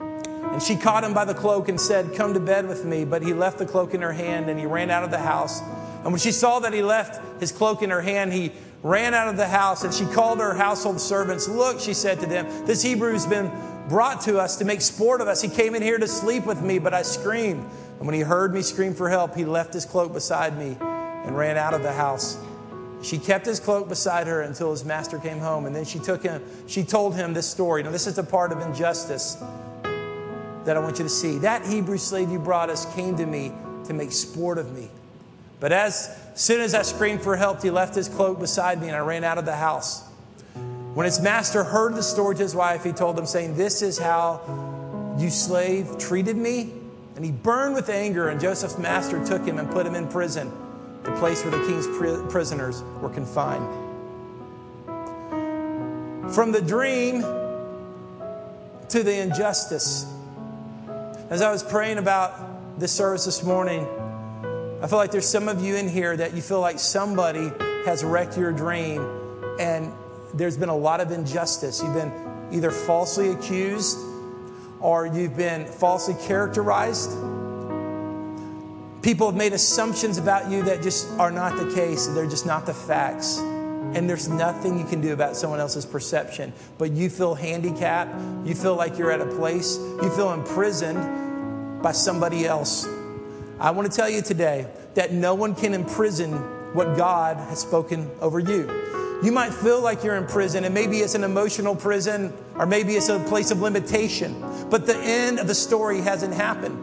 And 0.00 0.62
she 0.62 0.76
caught 0.76 1.04
him 1.04 1.12
by 1.12 1.24
the 1.24 1.34
cloak 1.34 1.68
and 1.68 1.80
said, 1.80 2.14
Come 2.14 2.34
to 2.34 2.40
bed 2.40 2.66
with 2.66 2.84
me. 2.84 3.04
But 3.04 3.22
he 3.22 3.34
left 3.34 3.58
the 3.58 3.66
cloak 3.66 3.94
in 3.94 4.00
her 4.00 4.12
hand 4.12 4.48
and 4.48 4.58
he 4.58 4.66
ran 4.66 4.90
out 4.90 5.04
of 5.04 5.10
the 5.10 5.18
house. 5.18 5.60
And 6.02 6.06
when 6.06 6.18
she 6.18 6.32
saw 6.32 6.58
that 6.60 6.72
he 6.72 6.82
left 6.82 7.40
his 7.40 7.52
cloak 7.52 7.82
in 7.82 7.90
her 7.90 8.00
hand, 8.00 8.32
he 8.32 8.52
ran 8.82 9.14
out 9.14 9.28
of 9.28 9.36
the 9.36 9.46
house 9.46 9.84
and 9.84 9.94
she 9.94 10.04
called 10.06 10.38
her 10.40 10.54
household 10.54 11.00
servants. 11.00 11.48
Look, 11.48 11.80
she 11.80 11.94
said 11.94 12.20
to 12.20 12.26
them, 12.26 12.46
this 12.66 12.82
Hebrew's 12.82 13.26
been 13.26 13.50
brought 13.88 14.20
to 14.22 14.38
us 14.38 14.56
to 14.56 14.64
make 14.64 14.80
sport 14.80 15.20
of 15.20 15.28
us. 15.28 15.40
He 15.42 15.48
came 15.48 15.74
in 15.74 15.82
here 15.82 15.98
to 15.98 16.08
sleep 16.08 16.46
with 16.46 16.62
me, 16.62 16.78
but 16.78 16.94
I 16.94 17.02
screamed. 17.02 17.64
And 17.98 18.06
when 18.06 18.14
he 18.14 18.20
heard 18.20 18.54
me 18.54 18.62
scream 18.62 18.94
for 18.94 19.08
help, 19.08 19.34
he 19.34 19.44
left 19.44 19.72
his 19.74 19.84
cloak 19.84 20.12
beside 20.12 20.58
me 20.58 20.76
and 20.80 21.36
ran 21.36 21.56
out 21.56 21.74
of 21.74 21.82
the 21.82 21.92
house. 21.92 22.38
She 23.02 23.18
kept 23.18 23.46
his 23.46 23.58
cloak 23.58 23.88
beside 23.88 24.28
her 24.28 24.42
until 24.42 24.70
his 24.70 24.84
master 24.84 25.18
came 25.18 25.38
home, 25.38 25.66
and 25.66 25.74
then 25.74 25.84
she 25.84 25.98
took 25.98 26.22
him, 26.22 26.42
she 26.68 26.84
told 26.84 27.16
him 27.16 27.34
this 27.34 27.48
story. 27.48 27.82
Now, 27.82 27.90
this 27.90 28.06
is 28.06 28.14
the 28.14 28.22
part 28.22 28.52
of 28.52 28.60
injustice 28.60 29.42
that 30.64 30.76
I 30.76 30.78
want 30.78 30.98
you 30.98 31.04
to 31.04 31.10
see. 31.10 31.38
That 31.38 31.66
Hebrew 31.66 31.98
slave 31.98 32.30
you 32.30 32.38
brought 32.38 32.70
us 32.70 32.92
came 32.94 33.16
to 33.16 33.26
me 33.26 33.52
to 33.84 33.92
make 33.92 34.12
sport 34.12 34.58
of 34.58 34.72
me. 34.72 34.88
But 35.62 35.70
as 35.70 36.10
soon 36.34 36.60
as 36.60 36.74
I 36.74 36.82
screamed 36.82 37.22
for 37.22 37.36
help, 37.36 37.62
he 37.62 37.70
left 37.70 37.94
his 37.94 38.08
cloak 38.08 38.40
beside 38.40 38.80
me 38.80 38.88
and 38.88 38.96
I 38.96 38.98
ran 38.98 39.22
out 39.22 39.38
of 39.38 39.44
the 39.44 39.54
house. 39.54 40.02
When 40.94 41.04
his 41.04 41.20
master 41.20 41.62
heard 41.62 41.94
the 41.94 42.02
story 42.02 42.34
to 42.34 42.42
his 42.42 42.52
wife, 42.52 42.82
he 42.82 42.90
told 42.90 43.16
him, 43.16 43.26
saying, 43.26 43.56
This 43.56 43.80
is 43.80 43.96
how 43.96 44.40
you 45.20 45.30
slave 45.30 45.98
treated 45.98 46.36
me. 46.36 46.72
And 47.14 47.24
he 47.24 47.30
burned 47.30 47.76
with 47.76 47.90
anger, 47.90 48.28
and 48.28 48.40
Joseph's 48.40 48.76
master 48.76 49.24
took 49.24 49.46
him 49.46 49.60
and 49.60 49.70
put 49.70 49.86
him 49.86 49.94
in 49.94 50.08
prison 50.08 50.50
the 51.04 51.12
place 51.12 51.44
where 51.44 51.56
the 51.56 51.64
king's 51.64 51.86
prisoners 52.32 52.82
were 53.00 53.10
confined. 53.10 53.64
From 56.34 56.50
the 56.50 56.60
dream 56.60 57.20
to 58.88 59.02
the 59.04 59.16
injustice. 59.16 60.12
As 61.30 61.40
I 61.40 61.52
was 61.52 61.62
praying 61.62 61.98
about 61.98 62.80
this 62.80 62.90
service 62.90 63.26
this 63.26 63.44
morning, 63.44 63.86
I 64.82 64.88
feel 64.88 64.98
like 64.98 65.12
there's 65.12 65.28
some 65.28 65.48
of 65.48 65.62
you 65.62 65.76
in 65.76 65.88
here 65.88 66.16
that 66.16 66.34
you 66.34 66.42
feel 66.42 66.60
like 66.60 66.78
somebody 66.78 67.50
has 67.84 68.04
wrecked 68.04 68.36
your 68.36 68.52
dream 68.52 69.06
and 69.58 69.92
there's 70.34 70.56
been 70.56 70.68
a 70.68 70.76
lot 70.76 71.00
of 71.00 71.12
injustice. 71.12 71.82
You've 71.82 71.94
been 71.94 72.12
either 72.50 72.70
falsely 72.70 73.30
accused 73.30 73.98
or 74.80 75.06
you've 75.06 75.36
been 75.36 75.66
falsely 75.66 76.14
characterized 76.26 77.10
People 79.02 79.26
have 79.26 79.36
made 79.36 79.52
assumptions 79.52 80.16
about 80.16 80.48
you 80.48 80.62
that 80.62 80.80
just 80.80 81.10
are 81.18 81.32
not 81.32 81.56
the 81.56 81.74
case. 81.74 82.06
They're 82.06 82.28
just 82.28 82.46
not 82.46 82.66
the 82.66 82.74
facts. 82.74 83.38
And 83.38 84.08
there's 84.08 84.28
nothing 84.28 84.78
you 84.78 84.84
can 84.84 85.00
do 85.00 85.12
about 85.12 85.34
someone 85.36 85.58
else's 85.58 85.84
perception. 85.84 86.52
But 86.78 86.92
you 86.92 87.10
feel 87.10 87.34
handicapped. 87.34 88.14
You 88.46 88.54
feel 88.54 88.76
like 88.76 88.98
you're 88.98 89.10
at 89.10 89.20
a 89.20 89.26
place. 89.26 89.76
You 89.76 90.08
feel 90.10 90.32
imprisoned 90.32 91.82
by 91.82 91.90
somebody 91.90 92.46
else. 92.46 92.86
I 93.62 93.70
want 93.70 93.88
to 93.88 93.96
tell 93.96 94.10
you 94.10 94.22
today 94.22 94.66
that 94.94 95.12
no 95.12 95.36
one 95.36 95.54
can 95.54 95.72
imprison 95.72 96.32
what 96.74 96.96
God 96.96 97.36
has 97.36 97.60
spoken 97.60 98.10
over 98.20 98.40
you. 98.40 98.68
You 99.22 99.30
might 99.30 99.54
feel 99.54 99.80
like 99.80 100.02
you're 100.02 100.16
in 100.16 100.26
prison, 100.26 100.64
and 100.64 100.74
maybe 100.74 100.98
it's 100.98 101.14
an 101.14 101.22
emotional 101.22 101.76
prison, 101.76 102.32
or 102.56 102.66
maybe 102.66 102.94
it's 102.94 103.08
a 103.08 103.20
place 103.20 103.52
of 103.52 103.60
limitation. 103.60 104.34
But 104.68 104.84
the 104.84 104.96
end 104.96 105.38
of 105.38 105.46
the 105.46 105.54
story 105.54 106.00
hasn't 106.00 106.34
happened. 106.34 106.76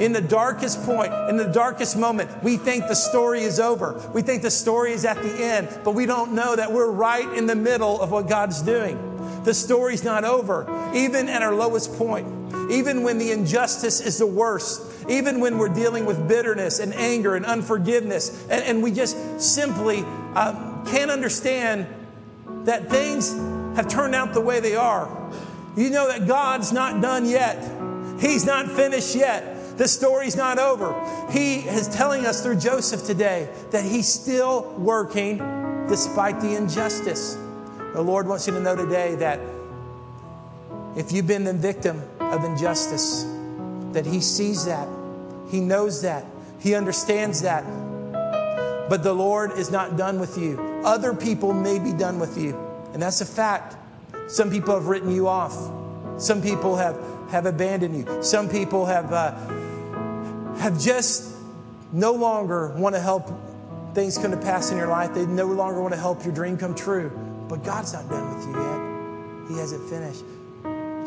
In 0.00 0.14
the 0.14 0.22
darkest 0.22 0.82
point, 0.84 1.12
in 1.28 1.36
the 1.36 1.52
darkest 1.52 1.98
moment, 1.98 2.30
we 2.42 2.56
think 2.56 2.88
the 2.88 2.94
story 2.94 3.42
is 3.42 3.60
over. 3.60 4.00
We 4.14 4.22
think 4.22 4.40
the 4.40 4.50
story 4.50 4.92
is 4.92 5.04
at 5.04 5.22
the 5.22 5.34
end, 5.34 5.68
but 5.84 5.90
we 5.90 6.06
don't 6.06 6.32
know 6.32 6.56
that 6.56 6.72
we're 6.72 6.90
right 6.90 7.30
in 7.34 7.44
the 7.44 7.56
middle 7.56 8.00
of 8.00 8.10
what 8.10 8.26
God's 8.26 8.62
doing. 8.62 8.96
The 9.44 9.52
story's 9.52 10.02
not 10.02 10.24
over, 10.24 10.66
even 10.94 11.28
at 11.28 11.42
our 11.42 11.54
lowest 11.54 11.92
point, 11.98 12.26
even 12.72 13.02
when 13.02 13.18
the 13.18 13.30
injustice 13.30 14.00
is 14.00 14.18
the 14.18 14.26
worst, 14.26 14.82
even 15.08 15.40
when 15.40 15.58
we're 15.58 15.68
dealing 15.68 16.06
with 16.06 16.26
bitterness 16.26 16.78
and 16.80 16.94
anger 16.94 17.36
and 17.36 17.44
unforgiveness, 17.44 18.46
and, 18.50 18.64
and 18.64 18.82
we 18.82 18.90
just 18.90 19.40
simply. 19.40 20.04
Uh, 20.34 20.70
can't 20.86 21.10
understand 21.10 21.86
that 22.64 22.88
things 22.88 23.32
have 23.76 23.88
turned 23.88 24.14
out 24.14 24.34
the 24.34 24.40
way 24.40 24.60
they 24.60 24.76
are. 24.76 25.08
You 25.76 25.90
know 25.90 26.08
that 26.08 26.26
God's 26.26 26.72
not 26.72 27.00
done 27.00 27.28
yet. 27.28 27.56
He's 28.20 28.44
not 28.44 28.70
finished 28.70 29.14
yet. 29.14 29.78
The 29.78 29.88
story's 29.88 30.36
not 30.36 30.58
over. 30.58 30.92
He 31.30 31.60
is 31.60 31.88
telling 31.88 32.26
us 32.26 32.42
through 32.42 32.56
Joseph 32.56 33.04
today 33.04 33.48
that 33.70 33.84
he's 33.84 34.06
still 34.06 34.74
working 34.78 35.38
despite 35.88 36.40
the 36.40 36.54
injustice. 36.54 37.38
The 37.94 38.02
Lord 38.02 38.26
wants 38.26 38.46
you 38.46 38.52
to 38.52 38.60
know 38.60 38.76
today 38.76 39.14
that 39.16 39.40
if 40.94 41.10
you've 41.10 41.26
been 41.26 41.44
the 41.44 41.54
victim 41.54 42.02
of 42.32 42.44
injustice, 42.44 43.24
that 43.92 44.06
he 44.06 44.20
sees 44.20 44.64
that, 44.64 44.88
he 45.50 45.60
knows 45.60 46.02
that, 46.02 46.24
he 46.58 46.74
understands 46.74 47.42
that, 47.42 47.64
but 48.88 49.02
the 49.02 49.12
Lord 49.12 49.52
is 49.52 49.70
not 49.70 49.96
done 49.96 50.18
with 50.18 50.36
you. 50.36 50.58
Other 50.84 51.14
people 51.14 51.52
may 51.52 51.78
be 51.78 51.92
done 51.92 52.18
with 52.18 52.36
you. 52.36 52.58
And 52.92 53.02
that's 53.02 53.20
a 53.20 53.26
fact. 53.26 53.76
Some 54.28 54.50
people 54.50 54.74
have 54.74 54.86
written 54.86 55.10
you 55.10 55.28
off. 55.28 55.56
Some 56.20 56.42
people 56.42 56.76
have, 56.76 57.00
have 57.30 57.46
abandoned 57.46 57.96
you. 57.96 58.22
Some 58.22 58.48
people 58.48 58.84
have, 58.84 59.12
uh, 59.12 59.32
have 60.58 60.78
just 60.78 61.34
no 61.92 62.12
longer 62.12 62.74
want 62.76 62.94
to 62.94 63.00
help 63.00 63.30
things 63.94 64.18
come 64.18 64.30
to 64.30 64.36
pass 64.36 64.70
in 64.70 64.76
your 64.76 64.88
life. 64.88 65.14
They 65.14 65.26
no 65.26 65.46
longer 65.46 65.80
want 65.80 65.94
to 65.94 66.00
help 66.00 66.24
your 66.24 66.34
dream 66.34 66.56
come 66.56 66.74
true. 66.74 67.10
But 67.48 67.64
God's 67.64 67.92
not 67.92 68.08
done 68.08 68.36
with 68.36 68.46
you 68.46 68.52
yet. 68.62 69.48
He 69.48 69.58
hasn't 69.58 69.88
finished. 69.88 70.24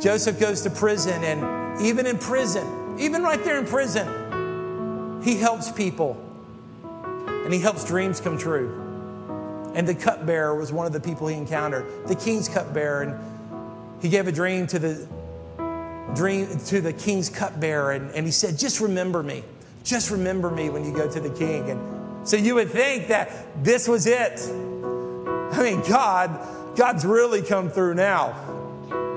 Joseph 0.01 0.39
goes 0.39 0.61
to 0.61 0.69
prison, 0.69 1.23
and 1.23 1.81
even 1.81 2.05
in 2.05 2.17
prison, 2.17 2.97
even 2.99 3.23
right 3.23 3.43
there 3.43 3.57
in 3.57 3.65
prison, 3.65 5.21
he 5.23 5.35
helps 5.35 5.71
people 5.71 6.21
and 7.43 7.53
he 7.53 7.59
helps 7.59 7.85
dreams 7.85 8.19
come 8.19 8.37
true. 8.37 8.81
And 9.75 9.87
the 9.87 9.93
cupbearer 9.93 10.55
was 10.55 10.71
one 10.71 10.87
of 10.87 10.93
the 10.93 10.99
people 10.99 11.27
he 11.27 11.35
encountered, 11.35 11.85
the 12.07 12.15
king's 12.15 12.49
cupbearer, 12.49 13.03
and 13.03 14.01
he 14.01 14.09
gave 14.09 14.27
a 14.27 14.31
dream 14.31 14.67
to 14.67 14.79
the 14.79 15.07
dream 16.15 16.47
to 16.67 16.81
the 16.81 16.93
king's 16.93 17.29
cupbearer, 17.29 17.91
and, 17.91 18.09
and 18.11 18.25
he 18.25 18.31
said, 18.31 18.57
"Just 18.57 18.79
remember 18.79 19.21
me, 19.21 19.43
just 19.83 20.11
remember 20.11 20.49
me 20.49 20.69
when 20.69 20.85
you 20.85 20.93
go 20.93 21.09
to 21.09 21.19
the 21.19 21.29
king." 21.29 21.69
And 21.69 22.27
so 22.27 22.37
you 22.37 22.55
would 22.55 22.69
think 22.69 23.09
that 23.09 23.31
this 23.63 23.87
was 23.87 24.07
it. 24.07 24.39
I 25.51 25.61
mean, 25.61 25.81
God, 25.87 26.39
God's 26.75 27.05
really 27.05 27.41
come 27.41 27.69
through 27.69 27.95
now. 27.95 28.33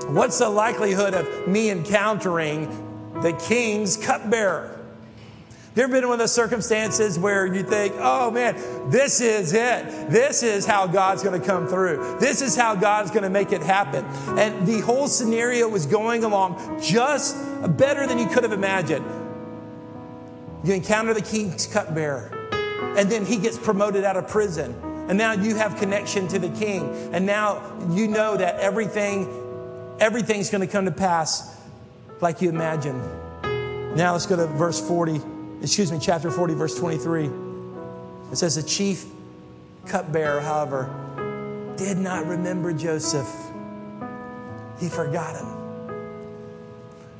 What's 0.09 0.39
the 0.39 0.49
likelihood 0.49 1.13
of 1.13 1.47
me 1.47 1.69
encountering 1.69 2.67
the 3.21 3.33
king's 3.33 3.95
cupbearer? 3.95 4.75
You 5.75 5.83
ever 5.83 5.93
been 5.93 6.05
one 6.05 6.13
of 6.13 6.19
those 6.19 6.33
circumstances 6.33 7.19
where 7.19 7.45
you 7.45 7.61
think, 7.61 7.93
oh 7.99 8.31
man, 8.31 8.89
this 8.89 9.21
is 9.21 9.53
it. 9.53 10.09
This 10.09 10.41
is 10.41 10.65
how 10.65 10.87
God's 10.87 11.21
going 11.21 11.39
to 11.39 11.45
come 11.45 11.67
through. 11.67 12.17
This 12.19 12.41
is 12.41 12.55
how 12.55 12.73
God's 12.73 13.11
going 13.11 13.23
to 13.23 13.29
make 13.29 13.51
it 13.51 13.61
happen. 13.61 14.03
And 14.37 14.65
the 14.65 14.81
whole 14.81 15.07
scenario 15.07 15.69
was 15.69 15.85
going 15.85 16.23
along 16.23 16.81
just 16.81 17.37
better 17.77 18.07
than 18.07 18.17
you 18.17 18.25
could 18.27 18.43
have 18.43 18.51
imagined. 18.51 19.05
You 20.63 20.73
encounter 20.73 21.13
the 21.13 21.21
king's 21.21 21.67
cupbearer, 21.67 22.31
and 22.97 23.09
then 23.09 23.25
he 23.25 23.37
gets 23.37 23.57
promoted 23.57 24.03
out 24.03 24.17
of 24.17 24.27
prison. 24.27 24.75
And 25.07 25.17
now 25.17 25.31
you 25.31 25.55
have 25.55 25.77
connection 25.77 26.27
to 26.27 26.39
the 26.39 26.49
king. 26.49 26.83
And 27.13 27.25
now 27.25 27.63
you 27.89 28.07
know 28.07 28.37
that 28.37 28.59
everything, 28.59 29.25
everything's 29.99 30.49
going 30.49 30.61
to 30.61 30.71
come 30.71 30.85
to 30.85 30.91
pass 30.91 31.57
like 32.21 32.41
you 32.41 32.49
imagine. 32.49 32.97
Now 33.95 34.13
let's 34.13 34.25
go 34.25 34.35
to 34.35 34.47
verse 34.47 34.85
40, 34.85 35.21
excuse 35.61 35.91
me, 35.91 35.99
chapter 35.99 36.31
40, 36.31 36.53
verse 36.53 36.77
23. 36.77 37.25
It 38.31 38.35
says, 38.35 38.55
The 38.55 38.63
chief 38.63 39.05
cupbearer, 39.85 40.41
however, 40.41 41.73
did 41.77 41.97
not 41.97 42.25
remember 42.27 42.73
Joseph. 42.73 43.27
He 44.79 44.89
forgot 44.89 45.35
him. 45.35 45.47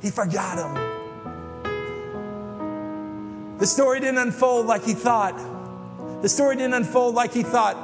He 0.00 0.10
forgot 0.10 0.58
him. 0.58 0.74
The 3.58 3.66
story 3.66 4.00
didn't 4.00 4.18
unfold 4.18 4.66
like 4.66 4.84
he 4.84 4.94
thought. 4.94 5.38
The 6.22 6.28
story 6.28 6.56
didn't 6.56 6.74
unfold 6.74 7.14
like 7.14 7.32
he 7.32 7.42
thought. 7.42 7.76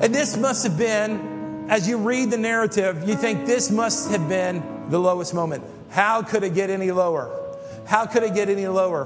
And 0.00 0.14
this 0.14 0.36
must 0.36 0.62
have 0.62 0.78
been, 0.78 1.27
as 1.68 1.86
you 1.86 1.98
read 1.98 2.30
the 2.30 2.38
narrative, 2.38 3.06
you 3.06 3.14
think 3.14 3.46
this 3.46 3.70
must 3.70 4.10
have 4.10 4.28
been 4.28 4.62
the 4.88 4.98
lowest 4.98 5.34
moment. 5.34 5.62
How 5.90 6.22
could 6.22 6.42
it 6.42 6.54
get 6.54 6.70
any 6.70 6.90
lower? 6.90 7.30
How 7.86 8.06
could 8.06 8.22
it 8.22 8.34
get 8.34 8.48
any 8.48 8.66
lower? 8.66 9.04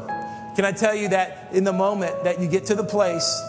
Can 0.54 0.64
I 0.64 0.72
tell 0.72 0.94
you 0.94 1.08
that 1.08 1.48
in 1.52 1.64
the 1.64 1.72
moment 1.72 2.24
that 2.24 2.40
you 2.40 2.48
get 2.48 2.66
to 2.66 2.74
the 2.74 2.84
place 2.84 3.40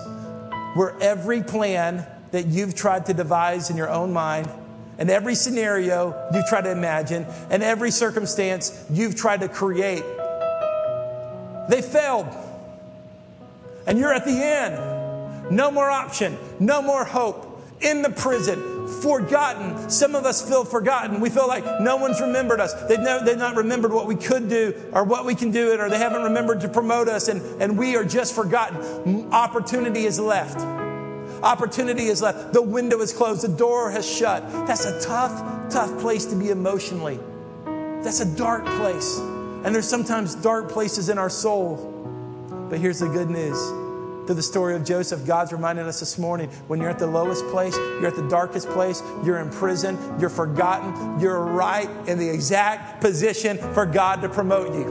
where 0.73 0.95
every 1.01 1.43
plan 1.43 2.05
that 2.31 2.47
you've 2.47 2.73
tried 2.73 3.05
to 3.05 3.13
devise 3.13 3.69
in 3.69 3.77
your 3.77 3.89
own 3.89 4.11
mind, 4.11 4.49
and 4.97 5.09
every 5.09 5.35
scenario 5.35 6.29
you've 6.33 6.47
tried 6.47 6.63
to 6.63 6.71
imagine, 6.71 7.25
and 7.51 7.61
every 7.61 7.91
circumstance 7.91 8.85
you've 8.89 9.15
tried 9.15 9.41
to 9.41 9.47
create, 9.47 10.03
they 11.69 11.81
failed. 11.81 12.27
And 13.85 13.99
you're 13.99 14.13
at 14.13 14.25
the 14.25 14.31
end. 14.31 15.51
No 15.51 15.69
more 15.69 15.89
option, 15.89 16.37
no 16.59 16.81
more 16.81 17.05
hope. 17.05 17.61
In 17.81 18.01
the 18.01 18.09
prison, 18.09 18.72
forgotten. 18.87 19.89
Some 19.89 20.15
of 20.15 20.25
us 20.25 20.47
feel 20.47 20.65
forgotten. 20.65 21.19
We 21.19 21.29
feel 21.29 21.47
like 21.47 21.63
no 21.81 21.97
one's 21.97 22.21
remembered 22.21 22.59
us. 22.59 22.73
They've, 22.87 22.99
never, 22.99 23.25
they've 23.25 23.37
not 23.37 23.55
remembered 23.55 23.91
what 23.91 24.07
we 24.07 24.15
could 24.15 24.49
do 24.49 24.73
or 24.91 25.03
what 25.03 25.25
we 25.25 25.35
can 25.35 25.51
do 25.51 25.73
it, 25.73 25.79
or 25.79 25.89
they 25.89 25.97
haven't 25.97 26.23
remembered 26.23 26.61
to 26.61 26.69
promote 26.69 27.07
us, 27.07 27.27
and, 27.27 27.41
and 27.61 27.77
we 27.77 27.95
are 27.95 28.03
just 28.03 28.35
forgotten. 28.35 29.31
Opportunity 29.33 30.05
is 30.05 30.19
left. 30.19 30.59
Opportunity 31.43 32.05
is 32.05 32.21
left. 32.21 32.53
The 32.53 32.61
window 32.61 33.01
is 33.01 33.11
closed. 33.11 33.43
The 33.43 33.49
door 33.49 33.91
has 33.91 34.09
shut. 34.09 34.49
That's 34.65 34.85
a 34.85 35.01
tough, 35.01 35.69
tough 35.69 35.99
place 35.99 36.25
to 36.27 36.35
be 36.35 36.49
emotionally. 36.51 37.19
That's 38.01 38.21
a 38.21 38.35
dark 38.37 38.65
place. 38.65 39.19
And 39.19 39.73
there's 39.73 39.87
sometimes 39.87 40.35
dark 40.35 40.69
places 40.69 41.09
in 41.09 41.17
our 41.17 41.29
soul. 41.29 41.89
But 42.69 42.79
here's 42.79 42.99
the 42.99 43.07
good 43.07 43.29
news. 43.29 43.82
Through 44.25 44.35
the 44.35 44.43
story 44.43 44.75
of 44.75 44.85
Joseph, 44.85 45.25
God's 45.25 45.51
reminding 45.51 45.85
us 45.85 45.99
this 45.99 46.17
morning 46.17 46.49
when 46.67 46.79
you're 46.79 46.89
at 46.89 46.99
the 46.99 47.07
lowest 47.07 47.45
place, 47.47 47.75
you're 47.75 48.07
at 48.07 48.15
the 48.15 48.27
darkest 48.29 48.69
place, 48.69 49.03
you're 49.25 49.39
in 49.39 49.49
prison, 49.49 49.97
you're 50.17 50.29
forgotten, 50.29 51.19
you're 51.19 51.43
right 51.43 51.89
in 52.07 52.17
the 52.17 52.29
exact 52.29 53.01
position 53.01 53.57
for 53.73 53.85
God 53.85 54.21
to 54.21 54.29
promote 54.29 54.73
you. 54.73 54.85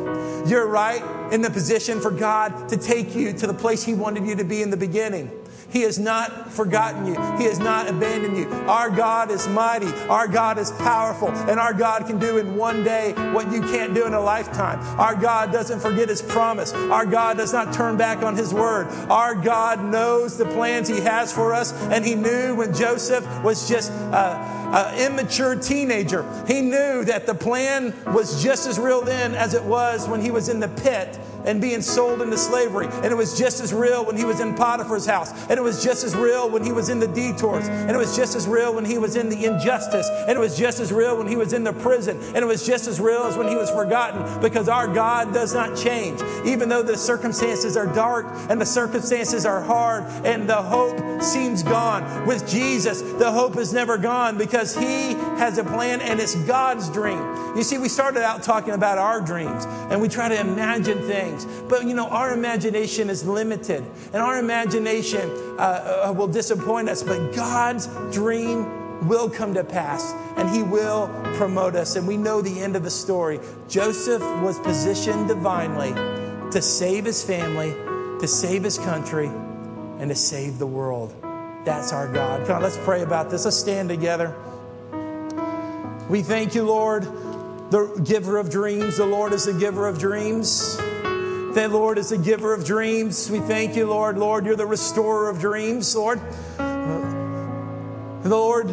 You're 0.46 0.66
right 0.66 1.02
in 1.32 1.40
the 1.40 1.50
position 1.50 2.00
for 2.00 2.10
God 2.10 2.68
to 2.68 2.76
take 2.76 3.14
you 3.14 3.32
to 3.32 3.46
the 3.46 3.54
place 3.54 3.82
He 3.82 3.94
wanted 3.94 4.26
you 4.26 4.36
to 4.36 4.44
be 4.44 4.60
in 4.60 4.68
the 4.68 4.76
beginning. 4.76 5.30
He 5.72 5.82
has 5.82 5.98
not 5.98 6.52
forgotten 6.52 7.06
you. 7.06 7.14
He 7.38 7.44
has 7.44 7.58
not 7.58 7.88
abandoned 7.88 8.36
you. 8.36 8.48
Our 8.68 8.90
God 8.90 9.30
is 9.30 9.48
mighty. 9.48 9.86
Our 10.08 10.28
God 10.28 10.58
is 10.58 10.70
powerful. 10.72 11.28
And 11.28 11.58
our 11.58 11.72
God 11.72 12.06
can 12.06 12.18
do 12.18 12.38
in 12.38 12.56
one 12.56 12.84
day 12.84 13.12
what 13.32 13.50
you 13.50 13.62
can't 13.62 13.94
do 13.94 14.06
in 14.06 14.12
a 14.12 14.20
lifetime. 14.20 14.78
Our 14.98 15.14
God 15.14 15.50
doesn't 15.50 15.80
forget 15.80 16.08
His 16.08 16.20
promise. 16.20 16.72
Our 16.74 17.06
God 17.06 17.38
does 17.38 17.52
not 17.52 17.72
turn 17.72 17.96
back 17.96 18.22
on 18.22 18.36
His 18.36 18.52
word. 18.52 18.88
Our 19.10 19.34
God 19.34 19.82
knows 19.82 20.36
the 20.36 20.46
plans 20.46 20.88
He 20.88 21.00
has 21.00 21.32
for 21.32 21.54
us. 21.54 21.72
And 21.84 22.04
He 22.04 22.14
knew 22.14 22.54
when 22.54 22.74
Joseph 22.74 23.26
was 23.42 23.68
just 23.68 23.90
an 23.92 24.94
immature 24.98 25.56
teenager, 25.56 26.24
He 26.46 26.60
knew 26.60 27.04
that 27.04 27.26
the 27.26 27.34
plan 27.34 27.94
was 28.12 28.42
just 28.42 28.66
as 28.66 28.78
real 28.78 29.02
then 29.02 29.34
as 29.34 29.54
it 29.54 29.62
was 29.62 30.08
when 30.08 30.20
he 30.20 30.30
was 30.30 30.48
in 30.48 30.60
the 30.60 30.68
pit 30.68 31.18
and 31.44 31.60
being 31.60 31.82
sold 31.82 32.22
into 32.22 32.36
slavery. 32.36 32.86
And 32.86 33.06
it 33.06 33.16
was 33.16 33.38
just 33.38 33.60
as 33.60 33.72
real 33.72 34.04
when 34.04 34.16
he 34.16 34.24
was 34.24 34.40
in 34.40 34.54
Potiphar's 34.54 35.06
house. 35.06 35.32
And 35.48 35.58
it 35.58 35.62
was 35.62 35.82
just 35.82 36.04
as 36.04 36.14
real 36.14 36.50
when 36.50 36.64
he 36.64 36.72
was 36.72 36.88
in 36.88 36.98
the 36.98 37.08
detours. 37.08 37.68
And 37.68 37.90
it 37.90 37.96
was 37.96 38.16
just 38.16 38.36
as 38.36 38.46
real 38.46 38.74
when 38.74 38.84
he 38.84 38.98
was 38.98 39.16
in 39.16 39.28
the 39.28 39.44
injustice. 39.44 40.08
And 40.26 40.30
it 40.30 40.40
was 40.40 40.56
just 40.56 40.80
as 40.80 40.92
real 40.92 41.16
when 41.16 41.26
he 41.26 41.36
was 41.36 41.52
in 41.52 41.64
the 41.64 41.72
prison. 41.72 42.18
And 42.28 42.38
it 42.38 42.46
was 42.46 42.66
just 42.66 42.86
as 42.86 43.00
real 43.00 43.22
as 43.22 43.36
when 43.36 43.48
he 43.48 43.56
was 43.56 43.70
forgotten 43.70 44.40
because 44.40 44.68
our 44.68 44.86
God 44.86 45.32
does 45.32 45.54
not 45.54 45.76
change. 45.76 46.20
Even 46.44 46.68
though 46.68 46.82
the 46.82 46.96
circumstances 46.96 47.76
are 47.76 47.86
dark 47.86 48.26
and 48.48 48.60
the 48.60 48.66
circumstances 48.66 49.46
are 49.46 49.62
hard 49.62 50.04
and 50.24 50.48
the 50.48 50.62
hope 50.62 51.22
seems 51.22 51.62
gone. 51.62 52.26
With 52.26 52.48
Jesus, 52.48 53.02
the 53.02 53.30
hope 53.30 53.56
is 53.56 53.72
never 53.72 53.98
gone 53.98 54.36
because 54.38 54.76
he 54.76 55.12
has 55.38 55.58
a 55.58 55.64
plan 55.64 56.00
and 56.00 56.20
it's 56.20 56.34
God's 56.34 56.88
dream. 56.90 57.20
You 57.56 57.62
see, 57.62 57.78
we 57.78 57.88
started 57.88 58.22
out 58.22 58.42
talking 58.42 58.74
about 58.74 58.98
our 58.98 59.20
dreams 59.20 59.64
and 59.90 60.00
we 60.00 60.08
try 60.08 60.28
to 60.28 60.38
imagine 60.38 60.98
things. 61.02 61.31
But 61.68 61.84
you 61.84 61.94
know, 61.94 62.08
our 62.08 62.32
imagination 62.32 63.10
is 63.10 63.24
limited 63.24 63.84
and 64.12 64.16
our 64.16 64.38
imagination 64.38 65.30
uh, 65.58 66.06
uh, 66.08 66.12
will 66.16 66.28
disappoint 66.28 66.88
us. 66.88 67.02
But 67.02 67.34
God's 67.34 67.86
dream 68.12 69.08
will 69.08 69.28
come 69.28 69.54
to 69.54 69.64
pass 69.64 70.12
and 70.36 70.48
he 70.50 70.62
will 70.62 71.08
promote 71.34 71.74
us. 71.74 71.96
And 71.96 72.06
we 72.06 72.16
know 72.16 72.40
the 72.40 72.60
end 72.60 72.76
of 72.76 72.82
the 72.82 72.90
story. 72.90 73.40
Joseph 73.68 74.22
was 74.42 74.58
positioned 74.60 75.28
divinely 75.28 75.92
to 76.50 76.60
save 76.62 77.04
his 77.04 77.24
family, 77.24 77.72
to 78.20 78.28
save 78.28 78.62
his 78.62 78.78
country, 78.78 79.26
and 79.26 80.08
to 80.08 80.14
save 80.14 80.58
the 80.58 80.66
world. 80.66 81.14
That's 81.64 81.92
our 81.92 82.12
God. 82.12 82.46
Come 82.46 82.62
let's 82.62 82.78
pray 82.78 83.02
about 83.02 83.30
this. 83.30 83.44
Let's 83.44 83.56
stand 83.56 83.88
together. 83.88 84.34
We 86.08 86.22
thank 86.22 86.54
you, 86.54 86.64
Lord, 86.64 87.04
the 87.70 88.02
giver 88.04 88.38
of 88.38 88.50
dreams. 88.50 88.96
The 88.96 89.06
Lord 89.06 89.32
is 89.32 89.46
the 89.46 89.54
giver 89.54 89.86
of 89.86 89.98
dreams. 89.98 90.78
The 91.54 91.68
Lord 91.68 91.98
is 91.98 92.12
a 92.12 92.16
giver 92.16 92.54
of 92.54 92.64
dreams. 92.64 93.30
We 93.30 93.40
thank 93.40 93.76
you, 93.76 93.86
Lord. 93.86 94.16
Lord, 94.16 94.46
you're 94.46 94.56
the 94.56 94.64
restorer 94.64 95.28
of 95.28 95.38
dreams, 95.38 95.94
Lord. 95.94 96.18
The 96.56 98.28
Lord, 98.30 98.68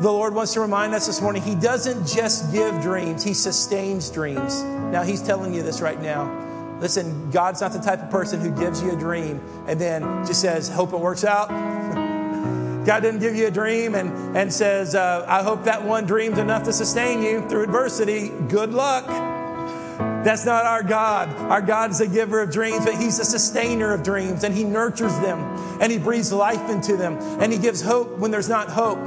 the 0.00 0.12
Lord 0.12 0.32
wants 0.32 0.52
to 0.52 0.60
remind 0.60 0.94
us 0.94 1.08
this 1.08 1.20
morning, 1.20 1.42
He 1.42 1.56
doesn't 1.56 2.06
just 2.06 2.52
give 2.52 2.80
dreams, 2.80 3.24
He 3.24 3.34
sustains 3.34 4.10
dreams. 4.10 4.62
Now, 4.62 5.02
He's 5.02 5.22
telling 5.22 5.52
you 5.52 5.64
this 5.64 5.80
right 5.80 6.00
now. 6.00 6.78
Listen, 6.80 7.32
God's 7.32 7.60
not 7.60 7.72
the 7.72 7.80
type 7.80 8.00
of 8.00 8.10
person 8.10 8.40
who 8.40 8.52
gives 8.52 8.80
you 8.80 8.92
a 8.92 8.96
dream 8.96 9.40
and 9.66 9.80
then 9.80 10.24
just 10.24 10.40
says, 10.40 10.68
hope 10.68 10.92
it 10.92 11.00
works 11.00 11.24
out. 11.24 11.48
God 12.86 13.00
didn't 13.00 13.20
give 13.20 13.34
you 13.34 13.48
a 13.48 13.50
dream 13.50 13.96
and, 13.96 14.36
and 14.36 14.52
says, 14.52 14.94
uh, 14.94 15.24
I 15.26 15.42
hope 15.42 15.64
that 15.64 15.82
one 15.82 16.06
dream's 16.06 16.38
enough 16.38 16.62
to 16.64 16.72
sustain 16.72 17.22
you 17.22 17.48
through 17.48 17.64
adversity. 17.64 18.28
Good 18.48 18.72
luck. 18.72 19.08
That's 20.24 20.46
not 20.46 20.64
our 20.64 20.82
God. 20.82 21.28
Our 21.50 21.60
God 21.60 21.90
is 21.90 22.00
a 22.00 22.06
giver 22.06 22.40
of 22.40 22.50
dreams, 22.50 22.84
but 22.84 22.94
He's 22.94 23.18
a 23.18 23.24
sustainer 23.24 23.92
of 23.92 24.02
dreams, 24.02 24.42
and 24.42 24.54
He 24.54 24.64
nurtures 24.64 25.16
them, 25.20 25.38
and 25.80 25.92
He 25.92 25.98
breathes 25.98 26.32
life 26.32 26.70
into 26.70 26.96
them, 26.96 27.18
and 27.40 27.52
He 27.52 27.58
gives 27.58 27.82
hope 27.82 28.18
when 28.18 28.30
there's 28.30 28.48
not 28.48 28.70
hope. 28.70 28.98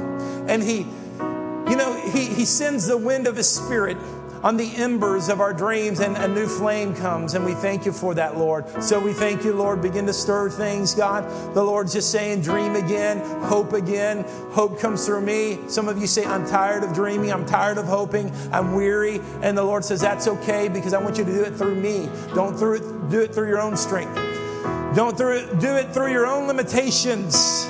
And 0.48 0.62
He, 0.62 0.78
you 0.78 1.76
know, 1.76 2.00
He, 2.12 2.26
he 2.26 2.44
sends 2.44 2.86
the 2.86 2.96
wind 2.96 3.26
of 3.26 3.36
His 3.36 3.48
Spirit 3.48 3.96
on 4.42 4.56
the 4.56 4.70
embers 4.76 5.28
of 5.28 5.40
our 5.40 5.52
dreams 5.52 6.00
and 6.00 6.16
a 6.16 6.28
new 6.28 6.46
flame 6.46 6.94
comes 6.94 7.34
and 7.34 7.44
we 7.44 7.54
thank 7.54 7.84
you 7.84 7.92
for 7.92 8.14
that 8.14 8.36
lord. 8.36 8.66
So 8.82 9.00
we 9.00 9.12
thank 9.12 9.44
you 9.44 9.52
lord. 9.52 9.82
Begin 9.82 10.06
to 10.06 10.12
stir 10.12 10.50
things 10.50 10.94
god. 10.94 11.24
The 11.54 11.62
lord's 11.62 11.92
just 11.92 12.10
saying 12.10 12.42
dream 12.42 12.76
again 12.76 13.18
hope 13.42 13.72
again. 13.72 14.24
Hope 14.50 14.78
comes 14.78 15.06
through 15.06 15.22
me. 15.22 15.58
Some 15.68 15.88
of 15.88 15.98
you 15.98 16.06
say 16.06 16.24
i'm 16.24 16.46
tired 16.46 16.84
of 16.84 16.94
dreaming. 16.94 17.32
I'm 17.32 17.46
tired 17.46 17.78
of 17.78 17.86
hoping. 17.86 18.32
I'm 18.52 18.74
weary. 18.74 19.20
And 19.42 19.56
the 19.56 19.64
lord 19.64 19.84
says 19.84 20.00
that's 20.00 20.28
okay 20.28 20.68
because 20.68 20.94
i 20.94 21.02
want 21.02 21.18
you 21.18 21.24
to 21.24 21.32
do 21.32 21.42
it 21.42 21.54
through 21.54 21.74
me. 21.74 22.08
Don't 22.34 22.56
through 22.56 22.76
it, 22.76 23.10
do 23.10 23.20
it 23.20 23.34
through 23.34 23.48
your 23.48 23.60
own 23.60 23.76
strength. 23.76 24.14
Don't 24.94 25.16
through 25.16 25.46
do 25.60 25.76
it 25.76 25.92
through 25.92 26.12
your 26.12 26.26
own 26.26 26.46
limitations 26.46 27.66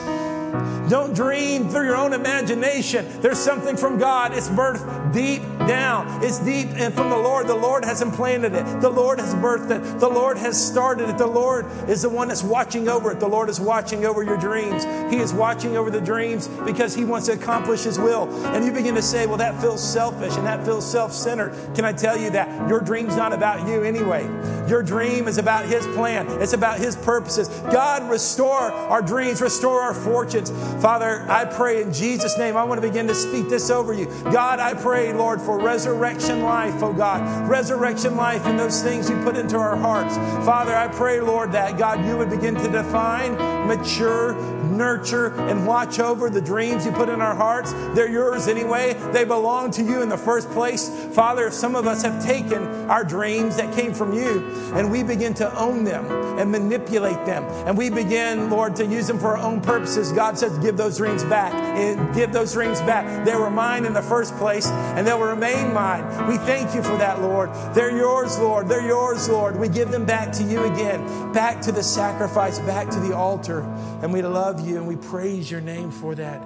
don't 0.89 1.15
dream 1.15 1.69
through 1.69 1.87
your 1.87 1.97
own 1.97 2.13
imagination. 2.13 3.07
There's 3.21 3.39
something 3.39 3.77
from 3.77 3.99
God. 3.99 4.33
It's 4.35 4.49
birthed 4.49 5.13
deep 5.13 5.43
down. 5.67 6.23
It's 6.23 6.39
deep 6.39 6.69
and 6.75 6.95
from 6.95 7.11
the 7.11 7.17
Lord. 7.17 7.47
The 7.47 7.55
Lord 7.55 7.85
has 7.85 8.03
implanted 8.03 8.55
it. 8.55 8.81
The 8.81 8.91
Lord 8.91 9.21
has 9.21 9.35
birthed 9.35 9.71
it. 9.71 10.01
The 10.01 10.09
Lord 10.09 10.39
has 10.39 10.63
started 10.63 11.09
it. 11.09 11.19
The 11.19 11.27
Lord 11.27 11.67
is 11.89 12.03
the 12.03 12.09
one 12.09 12.29
that's 12.29 12.43
watching 12.43 12.89
over 12.89 13.13
it. 13.13 13.21
The 13.21 13.29
Lord 13.29 13.49
is 13.49 13.61
watching 13.61 14.05
over 14.05 14.23
your 14.23 14.39
dreams. 14.39 14.85
He 15.13 15.21
is 15.21 15.33
watching 15.33 15.77
over 15.77 15.91
the 15.91 16.01
dreams 16.01 16.49
because 16.65 16.95
He 16.95 17.05
wants 17.05 17.27
to 17.27 17.35
accomplish 17.35 17.85
His 17.85 17.99
will. 17.99 18.29
And 18.47 18.65
you 18.65 18.73
begin 18.73 18.95
to 18.95 19.03
say, 19.03 19.27
well, 19.27 19.37
that 19.39 19.61
feels 19.61 19.83
selfish 19.83 20.37
and 20.37 20.47
that 20.47 20.65
feels 20.65 20.91
self 20.91 21.13
centered. 21.13 21.55
Can 21.75 21.85
I 21.85 21.93
tell 21.93 22.17
you 22.17 22.31
that 22.31 22.69
your 22.69 22.81
dream's 22.81 23.17
not 23.17 23.33
about 23.33 23.67
you 23.69 23.83
anyway? 23.83 24.25
Your 24.69 24.83
dream 24.83 25.29
is 25.29 25.39
about 25.39 25.67
His 25.67 25.87
plan, 25.89 26.29
it's 26.43 26.53
about 26.53 26.79
His 26.79 26.97
purposes. 26.97 27.49
God, 27.73 28.09
restore 28.09 28.73
our 28.73 29.03
dreams, 29.03 29.41
restore 29.41 29.81
our 29.81 29.95
fortunes. 29.95 30.51
Father, 30.81 31.25
I 31.29 31.45
pray 31.45 31.83
in 31.83 31.93
Jesus' 31.93 32.39
name, 32.39 32.57
I 32.57 32.63
want 32.63 32.81
to 32.81 32.87
begin 32.87 33.09
to 33.09 33.15
speak 33.15 33.49
this 33.49 33.69
over 33.69 33.93
you. 33.93 34.07
God, 34.25 34.61
I 34.61 34.75
pray, 34.75 35.13
Lord, 35.13 35.41
for 35.41 35.59
resurrection 35.59 36.43
life, 36.43 36.83
oh 36.83 36.93
God. 36.93 37.49
Resurrection 37.49 38.17
life 38.17 38.47
in 38.47 38.57
those 38.57 38.83
things 38.83 39.11
you 39.11 39.21
put 39.23 39.37
into 39.37 39.57
our 39.57 39.77
hearts. 39.77 40.17
Father, 40.47 40.75
I 40.75 40.87
pray, 40.87 41.21
Lord, 41.21 41.51
that 41.53 41.79
God, 41.79 42.07
you 42.07 42.17
would 42.17 42.31
begin 42.31 42.55
to 42.55 42.71
define, 42.71 43.37
mature, 43.69 44.35
nurture, 44.65 45.35
and 45.49 45.67
watch 45.67 46.01
over 46.01 46.31
the 46.31 46.41
dreams 46.41 46.85
you 46.85 46.93
put 46.93 47.09
in 47.09 47.21
our 47.21 47.35
hearts. 47.35 47.73
They're 47.95 48.11
yours 48.11 48.49
anyway. 48.49 48.95
They 49.13 49.25
belong 49.25 49.71
to 49.73 49.83
you 49.83 50.03
in 50.03 50.09
the 50.09 50.19
first 50.19 50.51
place. 50.51 50.89
Father, 51.15 51.47
if 51.47 51.53
some 51.53 51.77
of 51.77 51.87
us 51.87 52.03
have 52.03 52.25
taken 52.25 52.67
our 52.91 53.05
dreams 53.05 53.57
that 53.57 53.75
came 53.75 53.95
from 53.95 54.13
you 54.13 54.45
and 54.75 54.91
we 54.91 55.03
begin 55.03 55.35
to 55.35 55.55
own 55.57 55.85
them 55.85 56.07
and 56.39 56.51
manipulate 56.51 57.25
them, 57.27 57.45
and 57.67 57.77
we 57.77 57.91
begin, 57.91 58.51
Lord, 58.51 58.75
to 58.77 58.87
use 58.87 59.07
them 59.07 59.19
for 59.19 59.37
our 59.37 59.45
own 59.45 59.61
purposes, 59.61 60.11
God 60.13 60.39
says, 60.39 60.59
give 60.59 60.77
those 60.77 60.97
dreams 60.97 61.23
back. 61.25 61.53
And 61.79 62.15
give 62.15 62.33
those 62.33 62.55
dreams 62.55 62.81
back. 62.81 63.25
They 63.25 63.37
were 63.37 63.51
mine 63.51 63.85
in 63.85 63.93
the 63.93 64.03
first 64.03 64.35
place, 64.37 64.67
and 64.67 65.07
they 65.07 65.13
will 65.13 65.29
remain 65.29 65.73
mine. 65.73 66.05
We 66.27 66.39
thank 66.39 66.75
you 66.75 66.83
for 66.83 66.97
that, 66.97 67.21
Lord. 67.21 67.51
They're 67.75 67.97
yours, 67.97 68.39
Lord. 68.39 68.69
They're 68.69 68.87
yours, 68.87 69.29
Lord. 69.29 69.57
We 69.59 69.69
give 69.69 69.91
them 69.91 70.05
back 70.05 70.33
to 70.33 70.43
you 70.43 70.65
again, 70.65 71.33
back 71.33 71.61
to 71.63 71.73
the 71.73 71.83
sacrifice, 71.83 72.59
back 72.61 72.89
to 72.91 73.01
the 73.01 73.15
altar. 73.15 73.58
And 74.03 74.13
we 74.13 74.23
love 74.23 74.67
you 74.67 74.77
and 74.77 74.87
we 74.87 74.97
praise 74.97 75.51
your 75.51 75.61
name 75.61 75.91
for 75.91 76.15
that. 76.15 76.43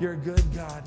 You're 0.00 0.12
a 0.12 0.16
good 0.16 0.42
God. 0.54 0.82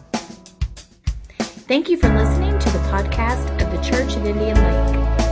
Thank 1.68 1.90
you 1.90 1.98
for 1.98 2.08
listening 2.14 2.58
to 2.58 2.70
the 2.70 2.80
podcast 2.80 3.62
of 3.62 3.72
the 3.72 3.82
Church 3.82 4.16
of 4.16 4.26
Indian 4.26 4.56
Lake. 4.56 5.27